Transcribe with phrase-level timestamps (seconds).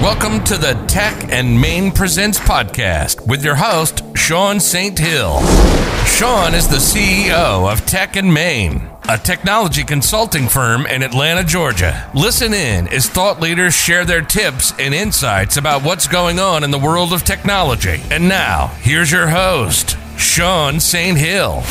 [0.00, 4.96] Welcome to the Tech and Main Presents podcast with your host, Sean St.
[4.96, 5.40] Hill.
[6.06, 12.08] Sean is the CEO of Tech and Main, a technology consulting firm in Atlanta, Georgia.
[12.14, 16.70] Listen in as thought leaders share their tips and insights about what's going on in
[16.70, 18.00] the world of technology.
[18.12, 21.18] And now, here's your host, Sean St.
[21.18, 21.64] Hill.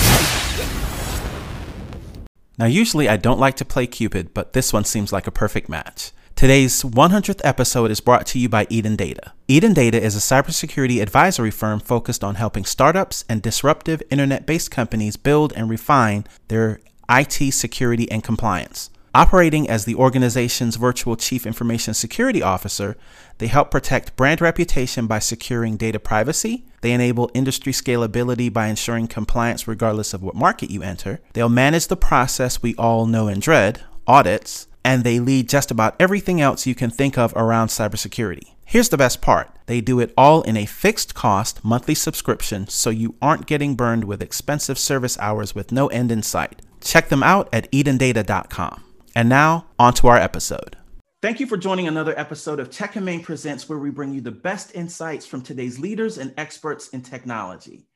[2.57, 5.69] Now, usually I don't like to play Cupid, but this one seems like a perfect
[5.69, 6.11] match.
[6.38, 9.33] Today's 100th episode is brought to you by Eden Data.
[9.47, 14.69] Eden Data is a cybersecurity advisory firm focused on helping startups and disruptive internet based
[14.69, 16.79] companies build and refine their
[17.10, 18.91] IT security and compliance.
[19.15, 22.96] Operating as the organization's virtual chief information security officer,
[23.39, 26.65] they help protect brand reputation by securing data privacy.
[26.82, 31.19] They enable industry scalability by ensuring compliance regardless of what market you enter.
[31.33, 35.97] They'll manage the process we all know and dread audits and they lead just about
[36.00, 38.53] everything else you can think of around cybersecurity.
[38.64, 42.89] Here's the best part they do it all in a fixed cost monthly subscription so
[42.89, 46.61] you aren't getting burned with expensive service hours with no end in sight.
[46.80, 48.81] Check them out at edendata.com.
[49.13, 50.77] And now, on to our episode.
[51.21, 54.21] Thank you for joining another episode of Tech and Main Presents, where we bring you
[54.21, 57.88] the best insights from today's leaders and experts in technology.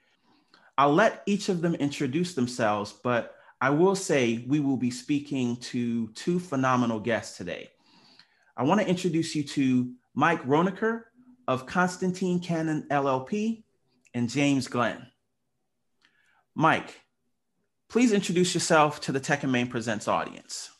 [0.77, 5.57] I'll let each of them introduce themselves, but I will say we will be speaking
[5.57, 7.69] to two phenomenal guests today.
[8.57, 11.03] I want to introduce you to Mike Ronacher
[11.47, 13.63] of Constantine Cannon LLP
[14.15, 15.05] and James Glenn.
[16.55, 17.01] Mike,
[17.87, 20.71] please introduce yourself to the Tech and Main Presents audience.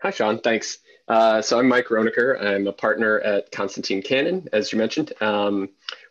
[0.00, 0.40] Hi, Sean.
[0.40, 0.78] Thanks.
[1.06, 2.42] Uh, so I'm Mike Ronacher.
[2.42, 5.12] I'm a partner at Constantine Cannon, as you mentioned.
[5.20, 5.68] Um,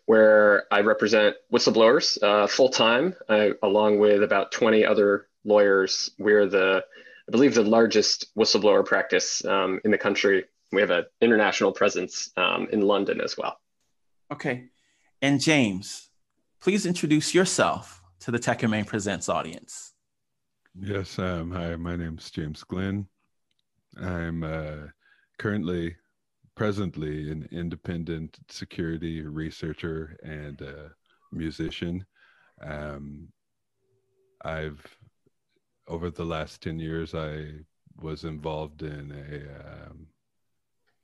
[0.10, 6.10] where I represent whistleblowers uh, full time, uh, along with about 20 other lawyers.
[6.18, 6.84] We're the,
[7.28, 10.46] I believe, the largest whistleblower practice um, in the country.
[10.72, 13.60] We have an international presence um, in London as well.
[14.34, 14.70] Okay.
[15.22, 16.10] And James,
[16.60, 19.94] please introduce yourself to the Tech and Main Presents audience.
[20.73, 21.20] Yes.
[21.20, 23.06] Um, hi, my name is James Glenn.
[23.95, 24.88] I'm uh,
[25.38, 25.98] currently
[26.59, 30.61] presently an independent security researcher and
[31.31, 32.05] musician.
[32.61, 33.30] Um,
[34.43, 34.86] I've
[35.87, 37.64] over the last ten years, I
[38.02, 39.36] was involved in a
[39.70, 40.08] um,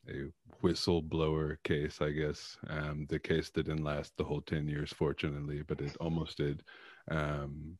[0.09, 0.29] a
[0.61, 2.01] whistleblower case.
[2.01, 6.35] I guess um, the case didn't last the whole ten years, fortunately, but it almost
[6.35, 6.63] did.
[7.09, 7.77] Um,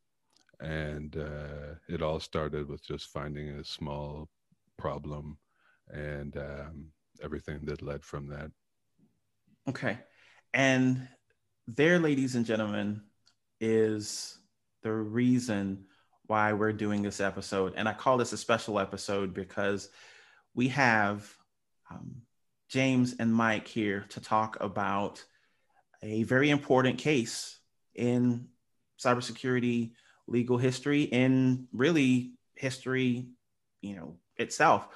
[0.61, 4.29] and uh, it all started with just finding a small
[4.77, 5.37] problem
[5.91, 6.85] and um,
[7.21, 8.51] everything that led from that.
[9.67, 9.97] Okay.
[10.53, 11.07] And
[11.67, 13.01] there, ladies and gentlemen,
[13.59, 14.37] is
[14.83, 15.85] the reason
[16.27, 17.73] why we're doing this episode.
[17.75, 19.89] And I call this a special episode because
[20.53, 21.31] we have
[21.91, 22.21] um,
[22.69, 25.23] James and Mike here to talk about
[26.01, 27.59] a very important case
[27.95, 28.47] in
[28.99, 29.91] cybersecurity
[30.27, 33.27] legal history in really history
[33.81, 34.87] you know itself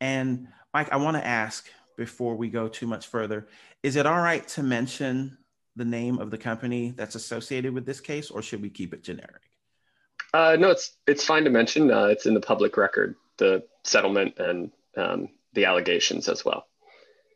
[0.00, 3.48] and Mike, I want to ask before we go too much further
[3.82, 5.38] is it all right to mention
[5.74, 9.02] the name of the company that's associated with this case, or should we keep it
[9.02, 9.40] generic?
[10.34, 11.90] Uh, no, it's it's fine to mention.
[11.90, 16.66] Uh, it's in the public record, the settlement and um, the allegations as well.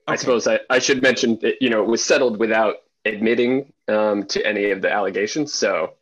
[0.06, 0.12] Okay.
[0.12, 2.74] I suppose I, I should mention that you know it was settled without
[3.06, 5.54] admitting um, to any of the allegations.
[5.54, 5.94] So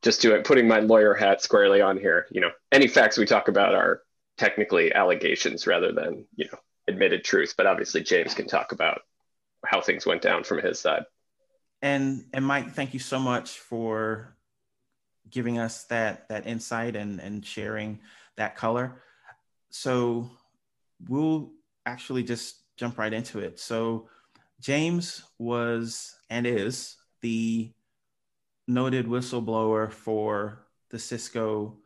[0.00, 3.48] just to putting my lawyer hat squarely on here, you know, any facts we talk
[3.48, 4.00] about are
[4.38, 9.02] technically allegations rather than you know admitted truth, but obviously James can talk about
[9.64, 11.04] how things went down from his side.
[11.82, 14.36] And and Mike, thank you so much for
[15.30, 18.00] giving us that that insight and and sharing
[18.36, 19.02] that color.
[19.70, 20.30] So
[21.08, 21.52] we'll
[21.86, 23.60] actually just jump right into it.
[23.60, 24.08] So
[24.60, 27.72] James was and is the
[28.66, 31.76] noted whistleblower for the Cisco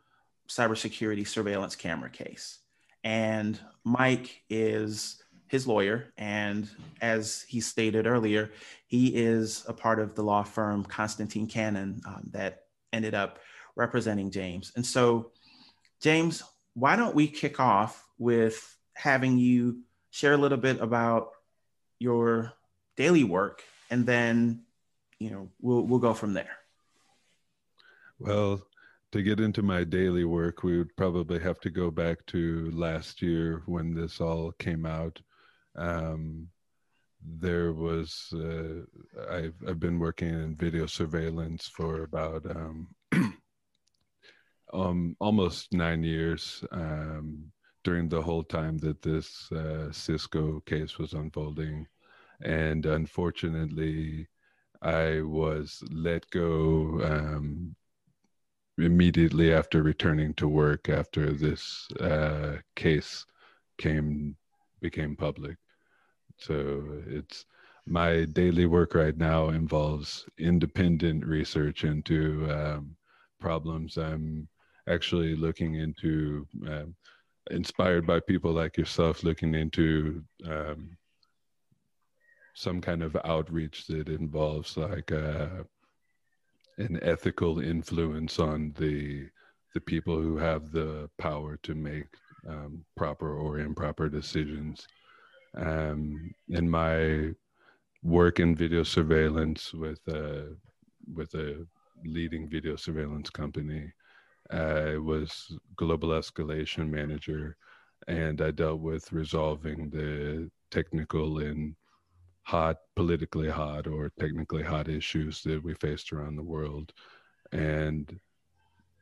[0.49, 2.59] cybersecurity surveillance camera case.
[3.05, 6.13] And Mike is his lawyer.
[6.17, 6.69] And
[7.01, 8.53] as he stated earlier,
[8.87, 13.39] he is a part of the law firm Constantine Cannon um, that ended up
[13.77, 14.73] representing James.
[14.77, 15.33] And so,
[16.01, 16.43] James,
[16.75, 19.81] why don't we kick off with having you
[20.11, 21.31] share a little bit about
[21.99, 22.53] your
[22.97, 24.63] daily work and then
[25.19, 26.57] you know we'll we'll go from there
[28.19, 28.67] well
[29.13, 33.23] to get into my daily work, we would probably have to go back to last
[33.23, 35.21] year when this all came out.
[35.77, 36.49] Um,
[37.25, 38.83] there was uh,
[39.31, 42.89] I've I've been working in video surveillance for about um,
[44.73, 46.65] um almost nine years.
[46.73, 47.53] Um,
[47.85, 51.87] during the whole time that this uh, Cisco case was unfolding.
[52.43, 54.29] And unfortunately,
[54.81, 57.75] I was let go um,
[58.85, 63.25] immediately after returning to work after this uh, case
[63.79, 64.37] came
[64.81, 65.57] became public.
[66.39, 67.47] So it's
[67.87, 72.97] my daily work right now involves independent research into um,
[73.41, 73.97] problems.
[73.97, 74.49] I'm
[74.89, 76.87] actually looking into, uh,
[77.51, 80.97] inspired by people like yourself, looking into um,
[82.55, 85.65] some kind of outreach that involves like uh,
[86.83, 89.29] an ethical influence on the
[89.75, 92.09] the people who have the power to make
[92.47, 94.87] um, proper or improper decisions.
[95.57, 97.31] Um, in my
[98.03, 100.55] work in video surveillance with a
[101.15, 101.67] with a
[102.05, 103.93] leading video surveillance company.
[104.51, 107.57] I was global escalation manager,
[108.09, 111.75] and I dealt with resolving the technical and
[112.43, 116.93] hot, politically hot, or technically hot issues that we faced around the world,
[117.53, 118.19] and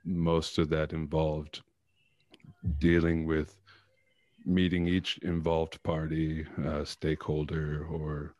[0.05, 1.63] most of that involved
[2.79, 3.57] dealing with
[4.45, 8.35] meeting each involved party, uh, stakeholder, or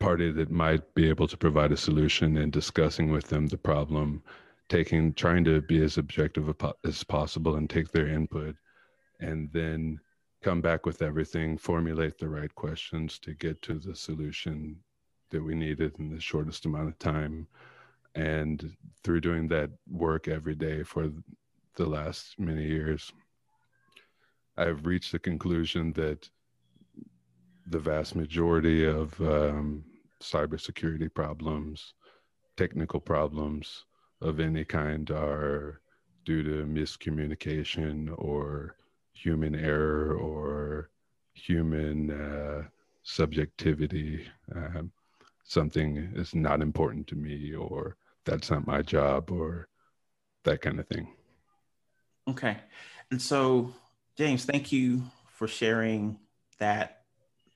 [0.00, 4.22] party that might be able to provide a solution and discussing with them the problem,
[4.68, 6.52] taking trying to be as objective
[6.84, 8.56] as possible and take their input,
[9.20, 10.00] and then
[10.42, 14.76] come back with everything, formulate the right questions to get to the solution
[15.30, 17.46] that we needed in the shortest amount of time.
[18.14, 21.10] And through doing that work every day for
[21.76, 23.12] the last many years,
[24.56, 26.28] I've reached the conclusion that
[27.66, 29.84] the vast majority of um,
[30.20, 31.94] cybersecurity problems,
[32.56, 33.86] technical problems
[34.20, 35.80] of any kind are
[36.24, 38.76] due to miscommunication or
[39.12, 40.90] human error or
[41.34, 42.62] human uh,
[43.02, 44.26] subjectivity.
[44.54, 44.92] Um,
[45.44, 49.68] something is not important to me, or that's not my job, or
[50.44, 51.08] that kind of thing.
[52.28, 52.56] Okay.
[53.10, 53.74] And so,
[54.16, 56.18] James, thank you for sharing
[56.58, 56.98] that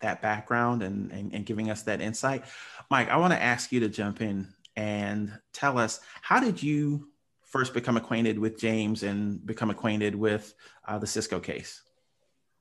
[0.00, 2.44] that background and, and, and giving us that insight.
[2.91, 7.08] Mike, I want to ask you to jump in and tell us how did you
[7.56, 10.53] first become acquainted with James and become acquainted with
[10.87, 11.81] uh, the Cisco case?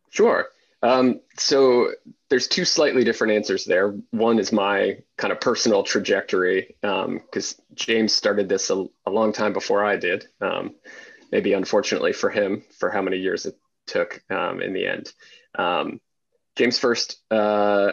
[0.10, 0.48] Sure.
[0.82, 1.92] Um, so
[2.30, 3.96] there's two slightly different answers there.
[4.12, 9.34] One is my kind of personal trajectory because um, James started this a, a, long
[9.34, 10.28] time before I did.
[10.40, 10.76] Um,
[11.30, 13.56] maybe unfortunately for him, for how many years it
[13.88, 15.12] took um, in the end.
[15.56, 16.00] Um,
[16.56, 17.92] James first uh,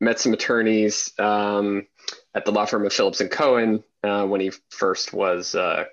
[0.00, 1.88] met some attorneys um,
[2.32, 5.86] at the law firm of Phillips and Cohen uh, when he first was, uh,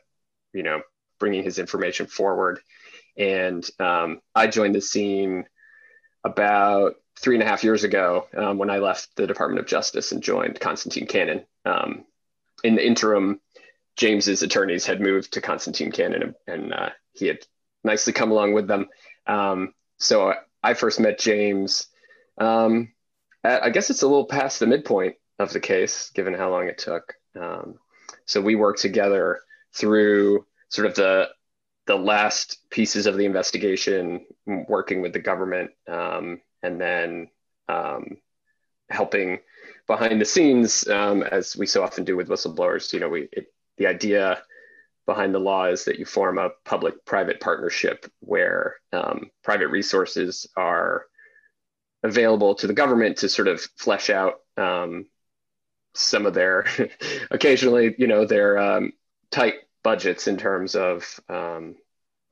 [0.53, 0.81] you know,
[1.19, 2.59] bringing his information forward.
[3.18, 5.45] And um, I joined the scene
[6.24, 10.12] about three and a half years ago um, when I left the Department of Justice
[10.12, 11.45] and joined Constantine Cannon.
[11.65, 12.06] Um,
[12.63, 13.39] in the interim,
[13.98, 17.39] James's attorneys had moved to Constantine Cannon and, and uh, he had
[17.83, 18.88] nicely come along with them.
[19.27, 20.33] Um, so
[20.63, 21.88] I first met James
[22.38, 22.92] um,
[23.44, 26.77] I guess it's a little past the midpoint of the case, given how long it
[26.77, 27.15] took.
[27.39, 27.80] Um,
[28.25, 29.39] so we worked together
[29.73, 31.29] through sort of the
[31.88, 37.27] the last pieces of the investigation, working with the government, um, and then
[37.68, 38.18] um,
[38.89, 39.39] helping
[39.88, 42.93] behind the scenes, um, as we so often do with whistleblowers.
[42.93, 44.41] You know, we it, the idea
[45.05, 51.05] behind the law is that you form a public-private partnership where um, private resources are
[52.03, 55.05] available to the government to sort of flesh out um,
[55.93, 56.65] some of their
[57.31, 58.93] occasionally, you know, their um,
[59.31, 61.75] tight budgets in terms of um,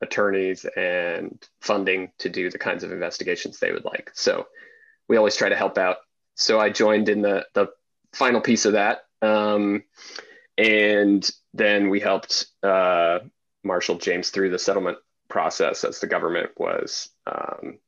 [0.01, 4.11] attorneys and funding to do the kinds of investigations they would like.
[4.13, 4.47] So
[5.07, 5.97] we always try to help out.
[6.35, 7.67] So I joined in the the
[8.13, 9.83] final piece of that, um,
[10.57, 13.19] and then we helped uh,
[13.63, 17.79] Marshal James through the settlement process as the government was um,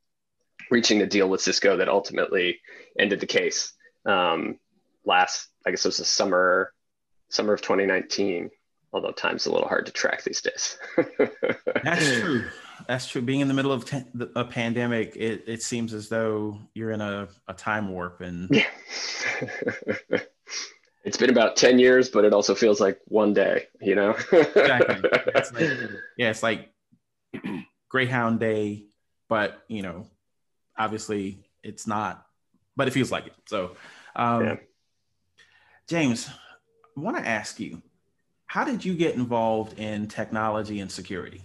[0.69, 2.59] reaching a deal with Cisco that ultimately
[2.97, 3.73] ended the case
[4.05, 4.59] um,
[5.05, 6.71] last, I guess it was the summer,
[7.29, 8.49] summer of 2019.
[8.93, 10.77] Although time's a little hard to track these days.
[11.83, 12.43] That's true.
[12.88, 13.21] That's true.
[13.21, 14.03] Being in the middle of te-
[14.36, 18.21] a pandemic, it, it seems as though you're in a, a time warp.
[18.21, 18.65] And yeah.
[21.05, 24.12] it's been about 10 years, but it also feels like one day, you know?
[24.31, 25.10] exactly.
[25.36, 25.69] It's like,
[26.17, 26.74] yeah, it's like
[27.89, 28.86] Groundhog Day,
[29.29, 30.07] but, you know,
[30.77, 32.25] obviously it's not,
[32.75, 33.33] but it feels like it.
[33.48, 33.77] So,
[34.15, 34.55] um, yeah.
[35.88, 36.29] James,
[36.98, 37.81] I want to ask you,
[38.51, 41.41] how did you get involved in technology and security?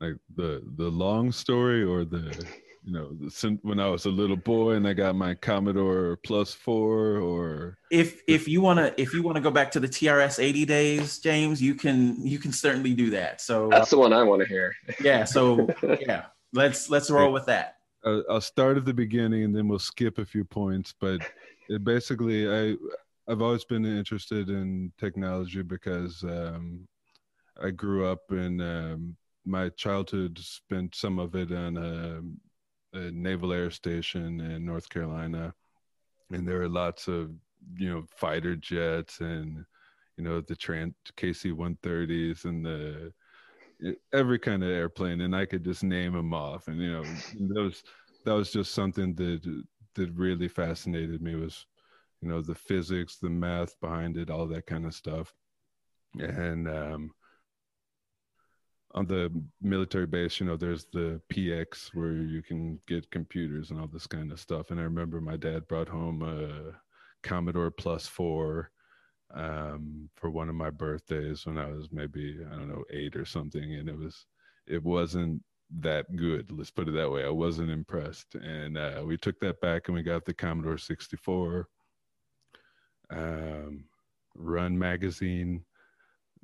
[0.00, 2.46] like the the long story or the
[2.84, 6.52] you know the, when I was a little boy and I got my Commodore Plus
[6.52, 9.88] Four or if if you want to if you want to go back to the
[9.88, 13.40] TRS 80 days, James, you can you can certainly do that.
[13.40, 14.74] So that's the one I want to hear.
[15.00, 15.24] yeah.
[15.24, 15.68] So
[16.00, 17.76] yeah, let's let's roll with that.
[18.04, 20.92] I'll start at the beginning and then we'll skip a few points.
[21.00, 21.22] But
[21.82, 22.76] basically, I
[23.28, 26.86] I've always been interested in technology because um,
[27.62, 30.38] I grew up in um, my childhood.
[30.38, 35.54] Spent some of it on a, a naval air station in North Carolina,
[36.30, 37.30] and there were lots of
[37.76, 39.64] you know fighter jets and
[40.16, 43.12] you know the Trent KC-130s and the
[44.12, 46.68] every kind of airplane, and I could just name them off.
[46.68, 47.04] And you know,
[47.54, 47.82] that was
[48.24, 49.64] that was just something that
[49.94, 51.66] that really fascinated me was,
[52.24, 55.34] you know, the physics, the math behind it, all that kind of stuff.
[56.18, 57.10] And um,
[58.94, 63.78] on the military base, you know, there's the PX where you can get computers and
[63.78, 64.70] all this kind of stuff.
[64.70, 66.72] And I remember my dad brought home a
[67.22, 68.70] Commodore Plus Four
[69.34, 73.26] um, for one of my birthdays when I was maybe I don't know eight or
[73.26, 74.24] something, and it was
[74.66, 75.42] it wasn't
[75.80, 76.50] that good.
[76.50, 77.24] Let's put it that way.
[77.24, 81.68] I wasn't impressed, and uh, we took that back and we got the Commodore 64.
[83.10, 83.84] Um,
[84.36, 85.64] Run magazine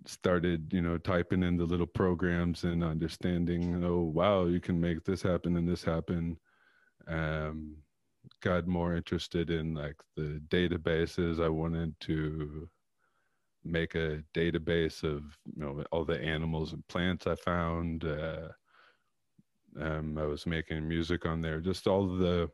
[0.06, 3.84] started, you know, typing in the little programs and understanding.
[3.84, 6.38] Oh, wow, you can make this happen and this happen.
[7.08, 7.76] Um,
[8.42, 11.42] got more interested in like the databases.
[11.42, 12.68] I wanted to
[13.64, 18.04] make a database of you know all the animals and plants I found.
[18.04, 18.48] Uh,
[19.78, 21.60] um, I was making music on there.
[21.60, 22.50] Just all the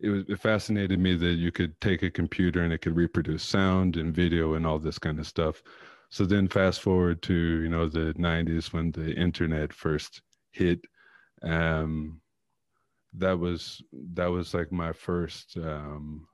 [0.00, 3.42] it was it fascinated me that you could take a computer and it could reproduce
[3.42, 5.62] sound and video and all this kind of stuff.
[6.08, 10.80] So then fast forward to you know the 90s when the internet first hit.
[11.42, 12.20] Um,
[13.14, 13.82] that was
[14.14, 16.26] that was like my first um,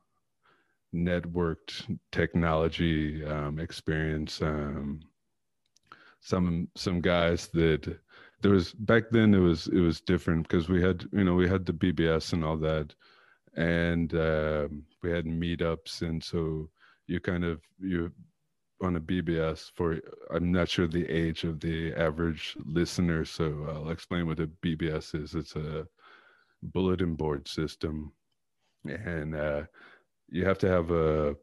[0.94, 4.40] networked technology um, experience.
[4.42, 5.00] Um,
[6.20, 7.98] some some guys that
[8.42, 11.48] there was back then it was it was different because we had you know we
[11.48, 12.94] had the BBS and all that,
[13.56, 14.68] and uh,
[15.02, 16.68] we had meetups and so
[17.06, 18.12] you kind of you
[18.82, 19.98] on a BBS for
[20.30, 25.20] I'm not sure the age of the average listener, so I'll explain what a BBS
[25.20, 25.34] is.
[25.34, 25.86] It's a
[26.62, 28.12] bulletin board system,
[28.84, 29.62] and uh,
[30.28, 31.36] you have to have a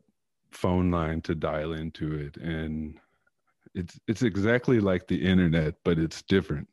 [0.52, 3.00] phone line to dial into it, and
[3.74, 6.68] it's it's exactly like the internet, but it's different,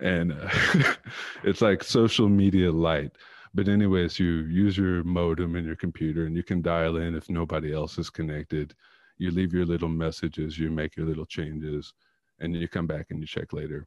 [0.00, 0.94] and uh,
[1.44, 3.12] it's like social media light.
[3.56, 7.30] But anyways, you use your modem in your computer, and you can dial in if
[7.30, 8.74] nobody else is connected.
[9.16, 11.94] You leave your little messages, you make your little changes,
[12.38, 13.86] and you come back and you check later.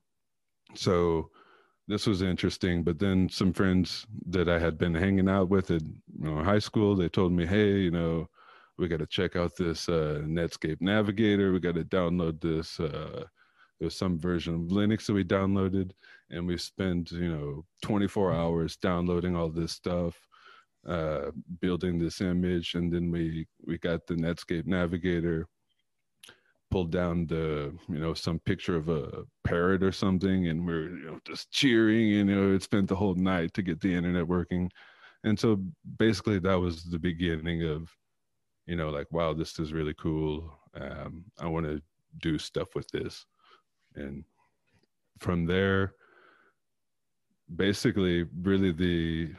[0.74, 1.30] So
[1.88, 2.84] this was interesting.
[2.84, 6.58] But then some friends that I had been hanging out with in you know, high
[6.58, 8.28] school, they told me, hey, you know,
[8.80, 11.52] we got to check out this uh, Netscape Navigator.
[11.52, 12.80] We got to download this.
[12.80, 13.26] Uh,
[13.79, 15.91] there's some version of Linux that we downloaded,
[16.29, 20.15] and we spent you know 24 hours downloading all this stuff,
[20.88, 21.31] uh,
[21.62, 25.48] building this image, and then we we got the Netscape Navigator.
[26.71, 31.05] Pulled down the you know some picture of a parrot or something, and we're you
[31.05, 32.13] know just cheering.
[32.19, 34.69] And, You know, it spent the whole night to get the internet working,
[35.24, 35.59] and so
[35.98, 37.89] basically that was the beginning of
[38.69, 40.59] you know, like, wow, this is really cool.
[40.79, 41.81] Um, I want to
[42.19, 43.25] do stuff with this.
[43.96, 44.24] And
[45.19, 45.93] from there,
[47.55, 49.34] basically, really the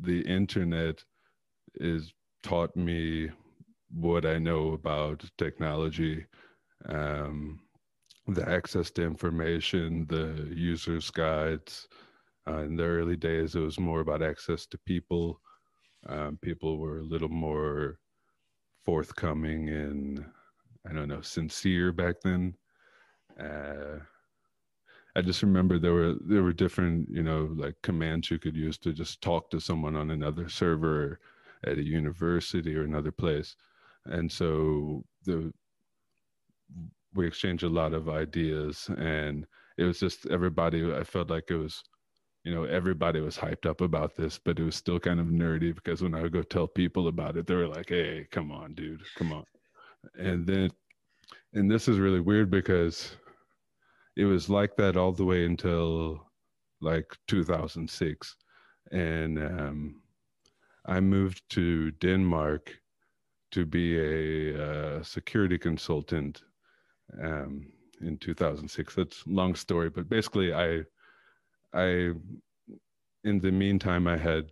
[0.00, 1.02] the internet
[1.76, 3.30] is taught me
[3.90, 6.26] what I know about technology,
[6.86, 7.60] um,
[8.26, 11.88] the access to information, the users' guides.
[12.48, 15.40] Uh, in the early days, it was more about access to people.
[16.08, 17.98] Um, people were a little more
[18.84, 20.24] forthcoming and
[20.88, 22.54] I don't know sincere back then.
[23.38, 23.98] Uh,
[25.14, 28.78] I just remember there were there were different you know like commands you could use
[28.78, 31.20] to just talk to someone on another server
[31.64, 33.56] at a university or another place,
[34.06, 35.52] and so the
[37.14, 39.46] we exchanged a lot of ideas and
[39.78, 41.82] it was just everybody I felt like it was
[42.46, 45.74] you know, everybody was hyped up about this, but it was still kind of nerdy
[45.74, 48.72] because when I would go tell people about it, they were like, hey, come on,
[48.74, 49.44] dude, come on.
[50.16, 50.70] And then,
[51.54, 53.16] and this is really weird because
[54.16, 56.26] it was like that all the way until
[56.80, 58.36] like 2006.
[58.92, 60.02] And um,
[60.86, 62.72] I moved to Denmark
[63.52, 66.42] to be a uh, security consultant.
[67.22, 68.94] Um, in 2006.
[68.94, 70.84] That's a long story, but basically, I
[71.72, 72.12] I
[73.24, 74.46] in the meantime I had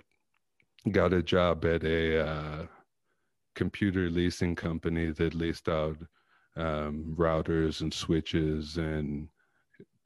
[0.91, 2.67] got a job at a uh,
[3.55, 5.97] computer leasing company that leased out
[6.57, 9.29] um, routers and switches and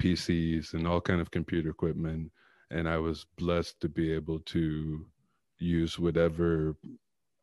[0.01, 2.31] PCs and all kind of computer equipment.
[2.71, 5.07] And I was blessed to be able to
[5.59, 6.77] use whatever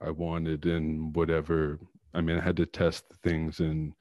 [0.02, 1.80] I wanted and whatever.
[2.14, 3.94] I mean, I had to test things and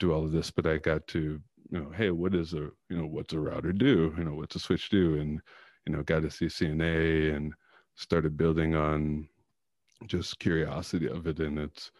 [0.00, 1.40] do all of this, but I got to,
[1.70, 4.14] you know, hey, what is a, you know, what's a router do?
[4.16, 5.18] You know, what's a switch do?
[5.18, 5.40] And,
[5.86, 7.52] you know, got to see CNA and
[7.94, 9.28] started building on
[10.06, 11.38] just curiosity of it.
[11.40, 11.90] And it's,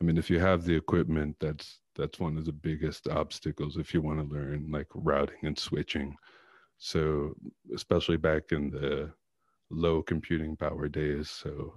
[0.00, 3.92] I mean, if you have the equipment, that's that's one of the biggest obstacles if
[3.92, 6.16] you want to learn like routing and switching.
[6.78, 7.34] So
[7.74, 9.12] especially back in the
[9.70, 11.28] low computing power days.
[11.28, 11.74] So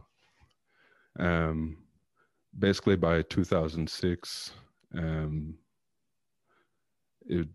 [1.20, 1.78] um,
[2.58, 4.51] basically by 2006,
[4.96, 5.56] um,
[7.28, 7.48] it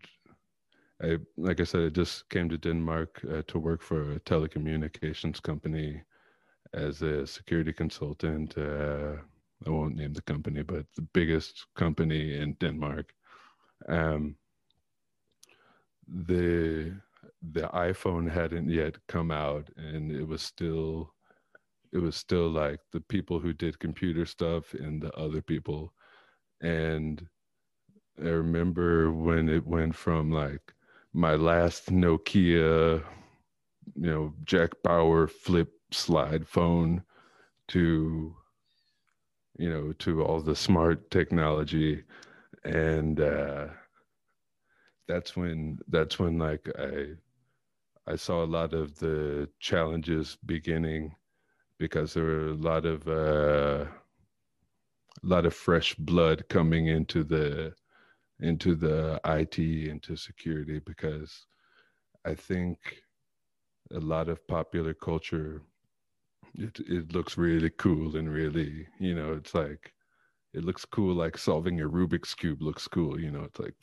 [1.01, 5.41] I like I said, I just came to Denmark uh, to work for a telecommunications
[5.41, 6.01] company
[6.73, 8.57] as a security consultant.
[8.57, 9.17] Uh,
[9.65, 13.13] I won't name the company, but the biggest company in Denmark.
[13.87, 14.35] Um,
[16.07, 16.95] the
[17.51, 21.13] the iPhone hadn't yet come out, and it was still
[21.91, 25.93] it was still like the people who did computer stuff and the other people,
[26.61, 27.27] and
[28.19, 30.73] I remember when it went from like
[31.13, 33.03] my last Nokia,
[33.95, 37.03] you know, Jack Bauer flip slide phone
[37.69, 38.35] to
[39.57, 42.03] you know, to all the smart technology.
[42.63, 43.67] And uh,
[45.07, 47.15] that's when that's when like I
[48.07, 51.15] I saw a lot of the challenges beginning
[51.77, 53.85] because there were a lot of uh,
[55.23, 57.73] a lot of fresh blood coming into the
[58.39, 61.47] into the IT into security because
[62.25, 63.01] I think
[63.93, 65.61] a lot of popular culture
[66.57, 69.93] it it looks really cool and really you know it's like
[70.53, 73.75] it looks cool like solving a rubik's cube looks cool you know it's like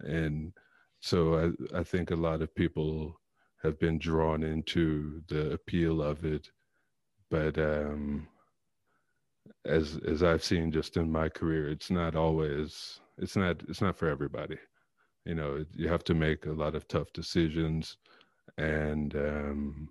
[0.00, 0.52] and
[1.00, 3.18] so i i think a lot of people
[3.66, 6.48] have been drawn into the appeal of it.
[7.30, 8.28] But um
[9.64, 13.96] as as i've seen just in my career it's not always it's not it's not
[13.96, 14.58] for everybody.
[15.24, 17.96] You know you have to make a lot of tough decisions.
[18.58, 19.88] And um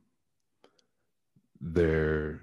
[1.62, 2.42] there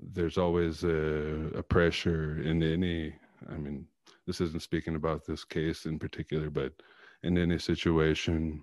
[0.00, 3.14] there's always a, a pressure in any
[3.50, 3.86] i mean
[4.26, 6.72] this isn't speaking about this case in particular but
[7.22, 8.62] in any situation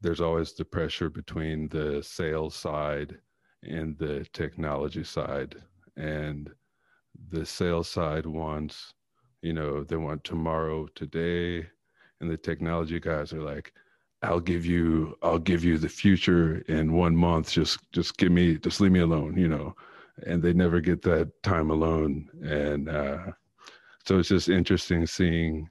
[0.00, 3.18] there's always the pressure between the sales side
[3.62, 5.56] and the technology side.
[5.96, 6.50] And
[7.30, 8.92] the sales side wants
[9.42, 11.66] you know they want tomorrow today.
[12.20, 13.72] And the technology guys are like
[14.22, 17.50] I'll give you I'll give you the future in one month.
[17.52, 19.74] Just just give me just leave me alone, you know.
[20.26, 22.28] And they never get that time alone.
[22.42, 23.32] And uh,
[24.04, 25.68] so it's just interesting seeing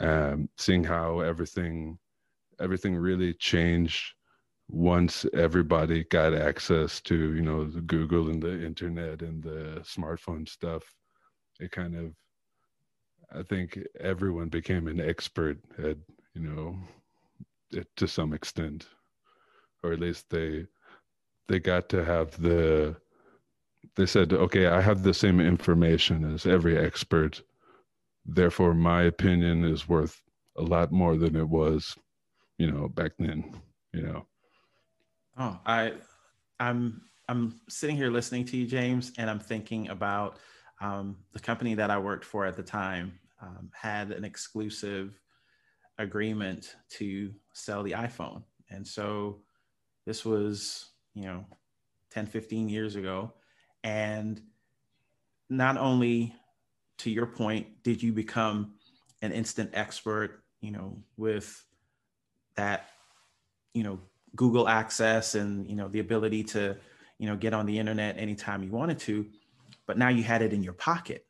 [0.00, 1.98] um, seeing how everything
[2.60, 4.14] everything really changed
[4.68, 10.48] once everybody got access to you know the Google and the internet and the smartphone
[10.48, 10.82] stuff.
[11.60, 12.12] It kind of
[13.32, 15.96] I think everyone became an expert at
[16.34, 16.76] you know
[17.70, 18.86] it to some extent,
[19.82, 20.66] or at least they
[21.48, 22.96] they got to have the
[23.94, 27.42] they said, okay, I have the same information as every expert,
[28.26, 30.20] therefore my opinion is worth
[30.58, 31.96] a lot more than it was,
[32.58, 33.60] you know, back then.
[33.92, 34.26] You know.
[35.38, 35.94] Oh, I
[36.60, 40.38] I'm I'm sitting here listening to you, James, and I'm thinking about
[40.80, 45.18] um, the company that I worked for at the time um, had an exclusive
[45.98, 48.42] agreement to sell the iPhone.
[48.70, 49.40] And so
[50.04, 51.44] this was, you know,
[52.10, 53.32] 10, 15 years ago.
[53.84, 54.40] And
[55.48, 56.34] not only
[56.98, 58.74] to your point, did you become
[59.22, 61.64] an instant expert, you know, with
[62.56, 62.88] that,
[63.74, 64.00] you know,
[64.34, 66.76] Google access and, you know, the ability to,
[67.18, 69.26] you know, get on the internet anytime you wanted to,
[69.86, 71.26] but now you had it in your pocket,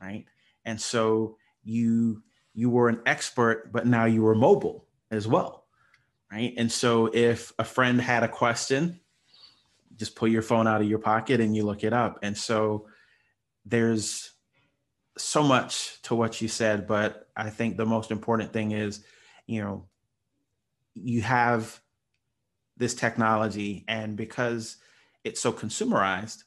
[0.00, 0.24] right?
[0.64, 2.22] And so you
[2.58, 5.64] you were an expert, but now you were mobile as well.
[6.28, 6.52] Right.
[6.56, 8.98] And so if a friend had a question,
[9.94, 12.18] just pull your phone out of your pocket and you look it up.
[12.20, 12.88] And so
[13.64, 14.32] there's
[15.16, 19.04] so much to what you said, but I think the most important thing is,
[19.46, 19.86] you know,
[20.94, 21.80] you have
[22.76, 24.78] this technology, and because
[25.22, 26.42] it's so consumerized,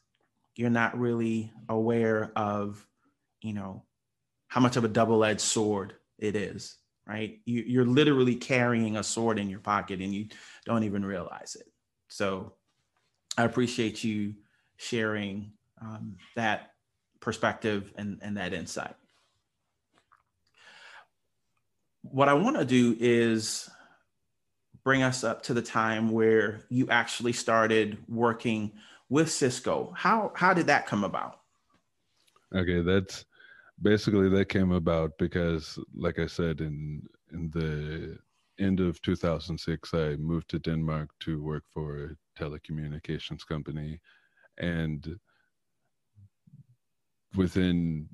[0.56, 2.86] you're not really aware of,
[3.40, 3.84] you know,
[4.48, 7.40] how much of a double edged sword it is, right?
[7.44, 10.28] You, you're literally carrying a sword in your pocket and you
[10.64, 11.66] don't even realize it.
[12.08, 12.54] So
[13.36, 14.34] I appreciate you
[14.76, 16.70] sharing um, that
[17.20, 18.94] perspective and, and that insight.
[22.02, 23.68] What I want to do is
[24.84, 28.72] bring us up to the time where you actually started working
[29.08, 29.92] with Cisco.
[29.96, 31.40] How how did that come about?
[32.54, 33.24] Okay, that's
[33.80, 38.18] basically that came about because, like I said, in in the
[38.58, 44.00] end of 2006, I moved to Denmark to work for a telecommunications company,
[44.58, 45.18] and
[47.34, 48.08] within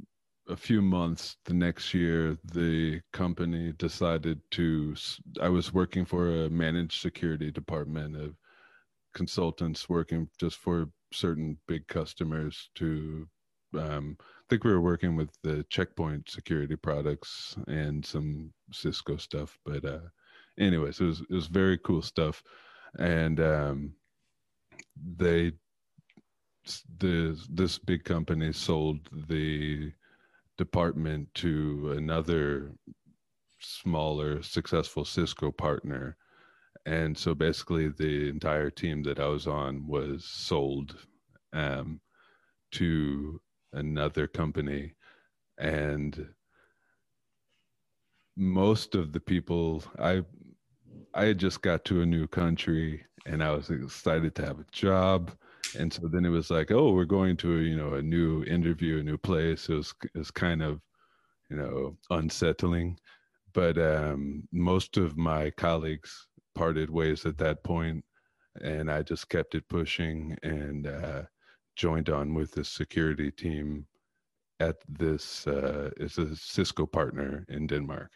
[0.49, 4.95] a few months the next year the company decided to
[5.43, 8.35] i was working for a managed security department of
[9.15, 13.27] consultants working just for certain big customers to
[13.79, 14.17] um,
[14.49, 20.01] think we were working with the checkpoint security products and some cisco stuff but uh
[20.59, 22.43] anyways it was it was very cool stuff
[22.99, 23.93] and um
[25.17, 25.53] they
[26.99, 29.93] the this big company sold the
[30.59, 32.73] department to another
[33.61, 36.17] smaller successful Cisco partner.
[36.87, 40.97] And so basically the entire team that I was on was sold
[41.53, 42.01] um,
[42.73, 43.41] to
[43.73, 44.95] another company.
[45.59, 46.29] And
[48.37, 50.23] most of the people I
[51.15, 54.67] I had just got to a new country and I was excited to have a
[54.71, 55.33] job.
[55.77, 58.45] And so then it was like oh we're going to a, you know a new
[58.45, 59.69] interview a new place.
[59.69, 60.81] It was, it was kind of
[61.51, 62.99] you know unsettling.
[63.55, 68.05] But um, most of my colleagues parted ways at that point
[68.63, 70.37] and i just kept it pushing.
[70.43, 71.23] And uh,
[71.79, 73.87] joined on with the security team
[74.61, 78.11] at this uh, is a cisco partner in denmark.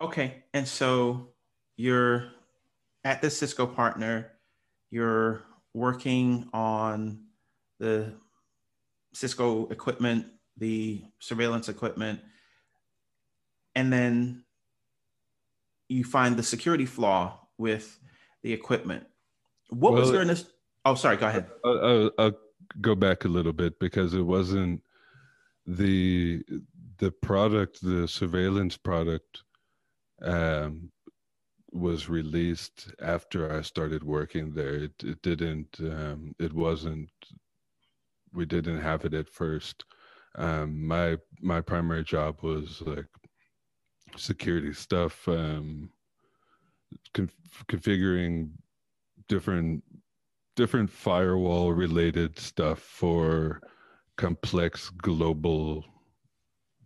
[0.00, 1.30] Okay and so
[1.76, 2.30] you're
[3.04, 4.32] at the Cisco partner,
[4.90, 7.20] you're working on
[7.78, 8.12] the
[9.14, 10.26] Cisco equipment,
[10.58, 12.20] the surveillance equipment,
[13.74, 14.44] and then
[15.88, 17.98] you find the security flaw with
[18.48, 19.06] the equipment.
[19.68, 20.46] What well, was your this?
[20.86, 21.18] Oh, sorry.
[21.18, 21.46] Go ahead.
[21.64, 22.32] I'll, I'll,
[22.82, 24.82] go back a little bit because it wasn't
[25.66, 26.42] the
[26.98, 29.42] the product, the surveillance product.
[30.22, 30.90] Um,
[31.70, 34.74] was released after I started working there.
[34.84, 37.10] It, it didn't, um, it wasn't,
[38.32, 39.84] we didn't have it at first.
[40.36, 43.04] Um, my, my primary job was like
[44.16, 45.90] security stuff, um,
[47.14, 48.50] conf- configuring
[49.28, 49.82] different,
[50.56, 53.60] different firewall related stuff for
[54.16, 55.84] complex global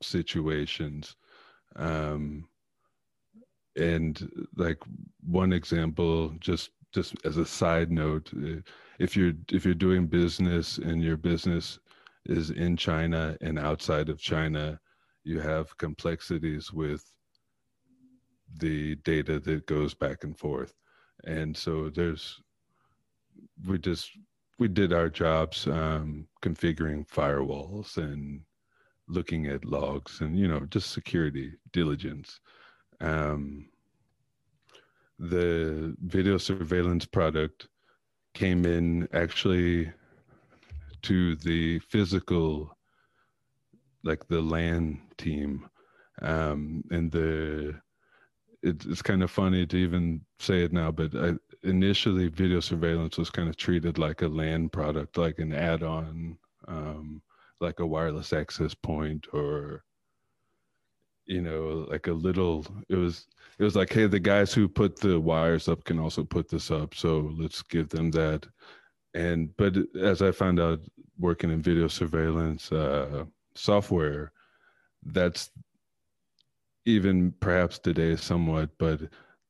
[0.03, 1.17] situations.
[1.77, 2.47] Um,
[3.77, 4.79] and like
[5.25, 8.61] one example just just as a side note uh,
[8.99, 11.79] if you're if you're doing business and your business
[12.27, 14.79] is in china and outside of china
[15.25, 17.05] you have complexities with
[18.59, 20.75] the data that goes back and forth.
[21.25, 22.41] And so there's
[23.67, 24.11] we just
[24.59, 28.41] we did our jobs um, configuring firewalls and
[29.09, 32.41] looking at logs and you know just security diligence.
[33.01, 33.69] Um,
[35.19, 37.69] the video surveillance product
[38.35, 39.93] came in actually
[41.03, 42.77] to the physical
[44.05, 45.69] like the LAN team
[46.23, 47.75] um, and the
[48.63, 53.19] it, it's kind of funny to even say it now but I, initially video surveillance
[53.19, 57.23] was kind of treated like a LAN product like an add-on um,
[57.61, 59.85] like a wireless access point or
[61.27, 63.27] you know like a little it was
[63.59, 66.71] it was like hey the guys who put the wires up can also put this
[66.71, 68.47] up so let's give them that.
[69.15, 70.81] And but as i found out
[71.19, 74.33] working in video surveillance uh, software
[75.05, 75.51] that's
[76.85, 79.01] even perhaps today somewhat but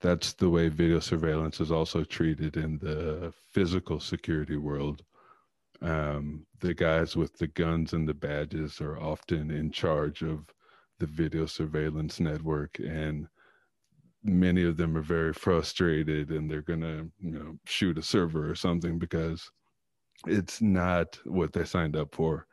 [0.02, 5.04] that's the way video surveillance is also treated in the physical security world.
[5.80, 10.44] Um, the guys with the guns and the badges are often in charge of
[10.98, 13.28] the video surveillance network and
[14.24, 18.48] many of them are very frustrated and they're going to you know shoot a server
[18.48, 19.50] or something because
[20.26, 22.46] it's not what they signed up for.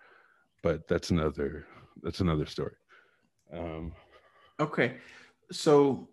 [0.61, 1.65] But that's another
[2.03, 2.75] that's another story.
[3.51, 3.93] Um,
[4.59, 4.97] okay
[5.51, 6.07] so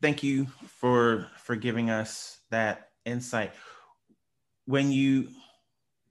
[0.00, 3.52] thank you for for giving us that insight
[4.66, 5.28] when you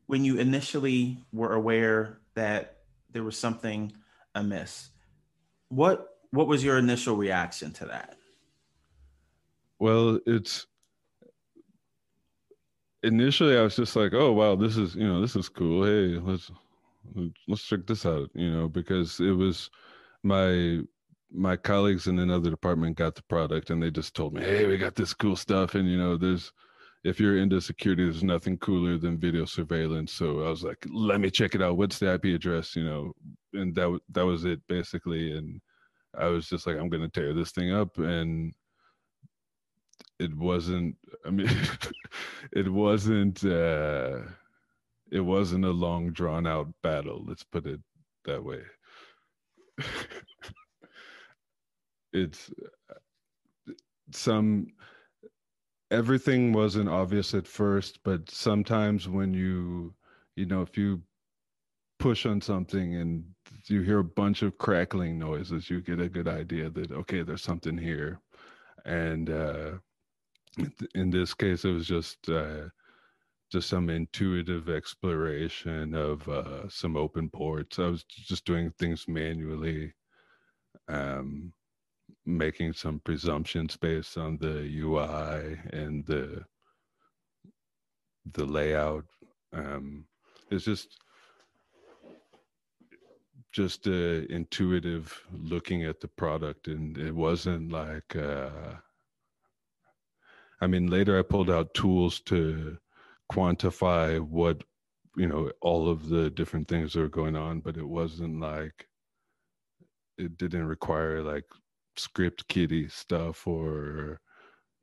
[0.08, 2.78] when you initially were aware that
[3.12, 3.94] there was something
[4.36, 4.90] amiss.
[5.70, 8.18] What what was your initial reaction to that?
[9.80, 10.66] Well, it's
[13.04, 15.86] initially I was just like, oh wow, this is you know this is cool.
[15.86, 16.52] Hey, let's
[17.48, 18.30] let's check this out.
[18.34, 19.70] You know, because it was
[20.24, 20.82] my
[21.32, 24.78] my colleagues in another department got the product and they just told me, hey, we
[24.78, 26.52] got this cool stuff, and you know, there's
[27.04, 30.12] if you're into security, there's nothing cooler than video surveillance.
[30.14, 31.78] So I was like, let me check it out.
[31.78, 32.76] What's the IP address?
[32.76, 33.14] You know,
[33.54, 35.32] and that that was it basically.
[35.38, 35.62] And
[36.18, 38.54] I was just like, I'm gonna tear this thing up, and
[40.20, 40.96] it wasn't.
[41.26, 41.50] I mean,
[42.54, 43.44] it wasn't.
[43.44, 44.20] uh
[45.12, 47.24] It wasn't a long, drawn out battle.
[47.28, 47.82] Let's put it
[48.26, 48.64] that way.
[52.14, 52.52] it's
[54.12, 54.68] some
[55.92, 59.94] everything wasn't obvious at first, but sometimes when you,
[60.36, 61.02] you know, if you
[62.00, 63.24] push on something and
[63.66, 67.42] you hear a bunch of crackling noises, you get a good idea that, okay, there's
[67.42, 68.20] something here.
[68.86, 69.72] And uh,
[70.96, 72.70] in this case, it was just, uh,
[73.50, 77.80] just some intuitive exploration of uh, some open ports.
[77.80, 79.94] I was just doing things manually.
[80.90, 81.54] Um,
[82.28, 86.44] making some presumptions based on the UI and the
[88.34, 89.06] the layout.
[89.54, 90.06] Um,
[90.52, 91.00] it's just
[93.54, 98.16] just uh, intuitive looking at the product, and it wasn't like.
[98.16, 98.76] Uh,
[100.60, 102.78] I mean, later I pulled out tools to
[103.32, 104.64] quantify what
[105.16, 108.88] you know all of the different things that are going on, but it wasn't like
[110.18, 111.46] it didn't require like
[112.00, 114.20] script kiddie stuff or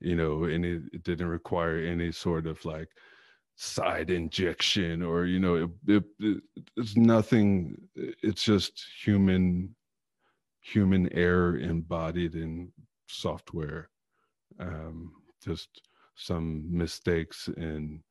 [0.00, 2.88] you know any it didn't require any sort of like
[3.56, 6.42] side injection or you know it, it, it,
[6.76, 9.74] it's nothing it's just human
[10.60, 12.72] human error embodied in
[13.06, 13.88] software
[14.58, 15.12] um,
[15.44, 15.68] just
[16.16, 18.02] some mistakes in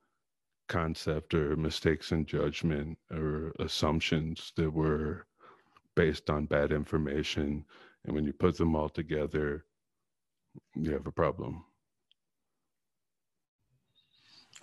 [0.70, 5.26] concept or mistakes in judgment or assumptions that were
[5.96, 7.66] based on bad information
[8.06, 9.66] and when you put them all together,
[10.76, 11.63] you have a problem.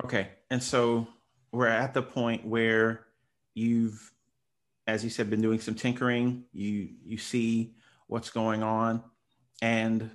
[0.05, 0.29] Okay.
[0.51, 1.07] And so
[1.53, 3.07] we're at the point where
[3.55, 4.13] you've,
[4.87, 6.45] as you said, been doing some tinkering.
[6.53, 7.75] You you see
[8.07, 9.03] what's going on.
[9.63, 10.11] And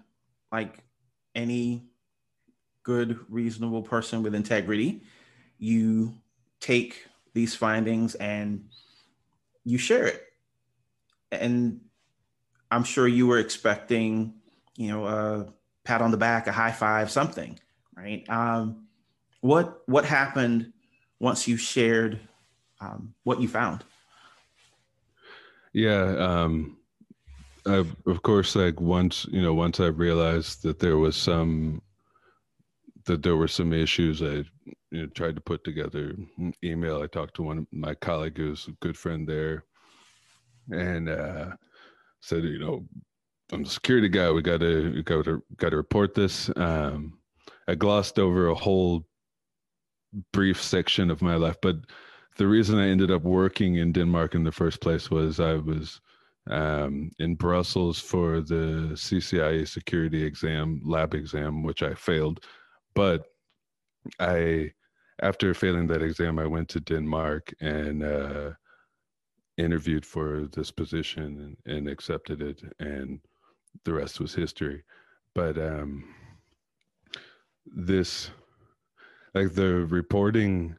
[0.52, 0.84] like
[1.36, 1.90] any
[2.84, 5.04] good, reasonable person with integrity,
[5.58, 6.16] you
[6.60, 8.66] take these findings and
[9.64, 10.24] you share it.
[11.32, 11.82] And
[12.72, 14.34] I'm sure you were expecting,
[14.76, 17.60] you know, a pat on the back, a high five, something,
[17.96, 18.28] right?
[18.30, 18.88] Um,
[19.42, 20.74] what what happened
[21.20, 22.20] once you shared
[22.82, 23.84] um, what you found?
[25.74, 26.78] Yeah, um,
[27.66, 31.82] I, of course, like once you know, once I realized that there was some
[33.06, 34.44] that there were some issues, I
[34.92, 36.16] you know, tried to put together
[36.64, 37.02] email.
[37.02, 39.66] I talked to one of my colleague who's a good friend there,
[40.72, 41.52] and uh,
[42.22, 42.86] said, you know,
[43.52, 44.32] I'm the security guy.
[44.32, 46.50] We got to got to got to report this.
[46.56, 47.20] Um,
[47.68, 49.06] I glossed over a whole
[50.34, 51.76] brief section of my life, but
[52.38, 56.02] the reason I ended up working in Denmark in the first place was I was
[56.50, 62.42] um, in Brussels for the CCIE security exam, lab exam, which I failed.
[62.94, 63.26] But
[64.20, 64.72] I,
[65.22, 68.52] after failing that exam, I went to Denmark and uh,
[69.58, 73.20] interviewed for this position and, and, accepted it and
[73.84, 74.84] the rest was history.
[75.34, 76.04] But um
[77.66, 78.32] this
[79.34, 80.76] like the reporting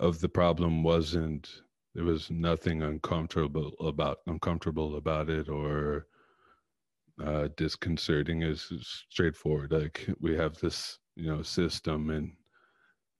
[0.00, 1.62] of the problem wasn't
[1.94, 6.06] there was nothing uncomfortable about uncomfortable about it or
[7.24, 8.42] uh disconcerting.
[8.42, 8.72] Is
[9.10, 9.72] straightforward.
[9.72, 12.32] Like we have this you know system and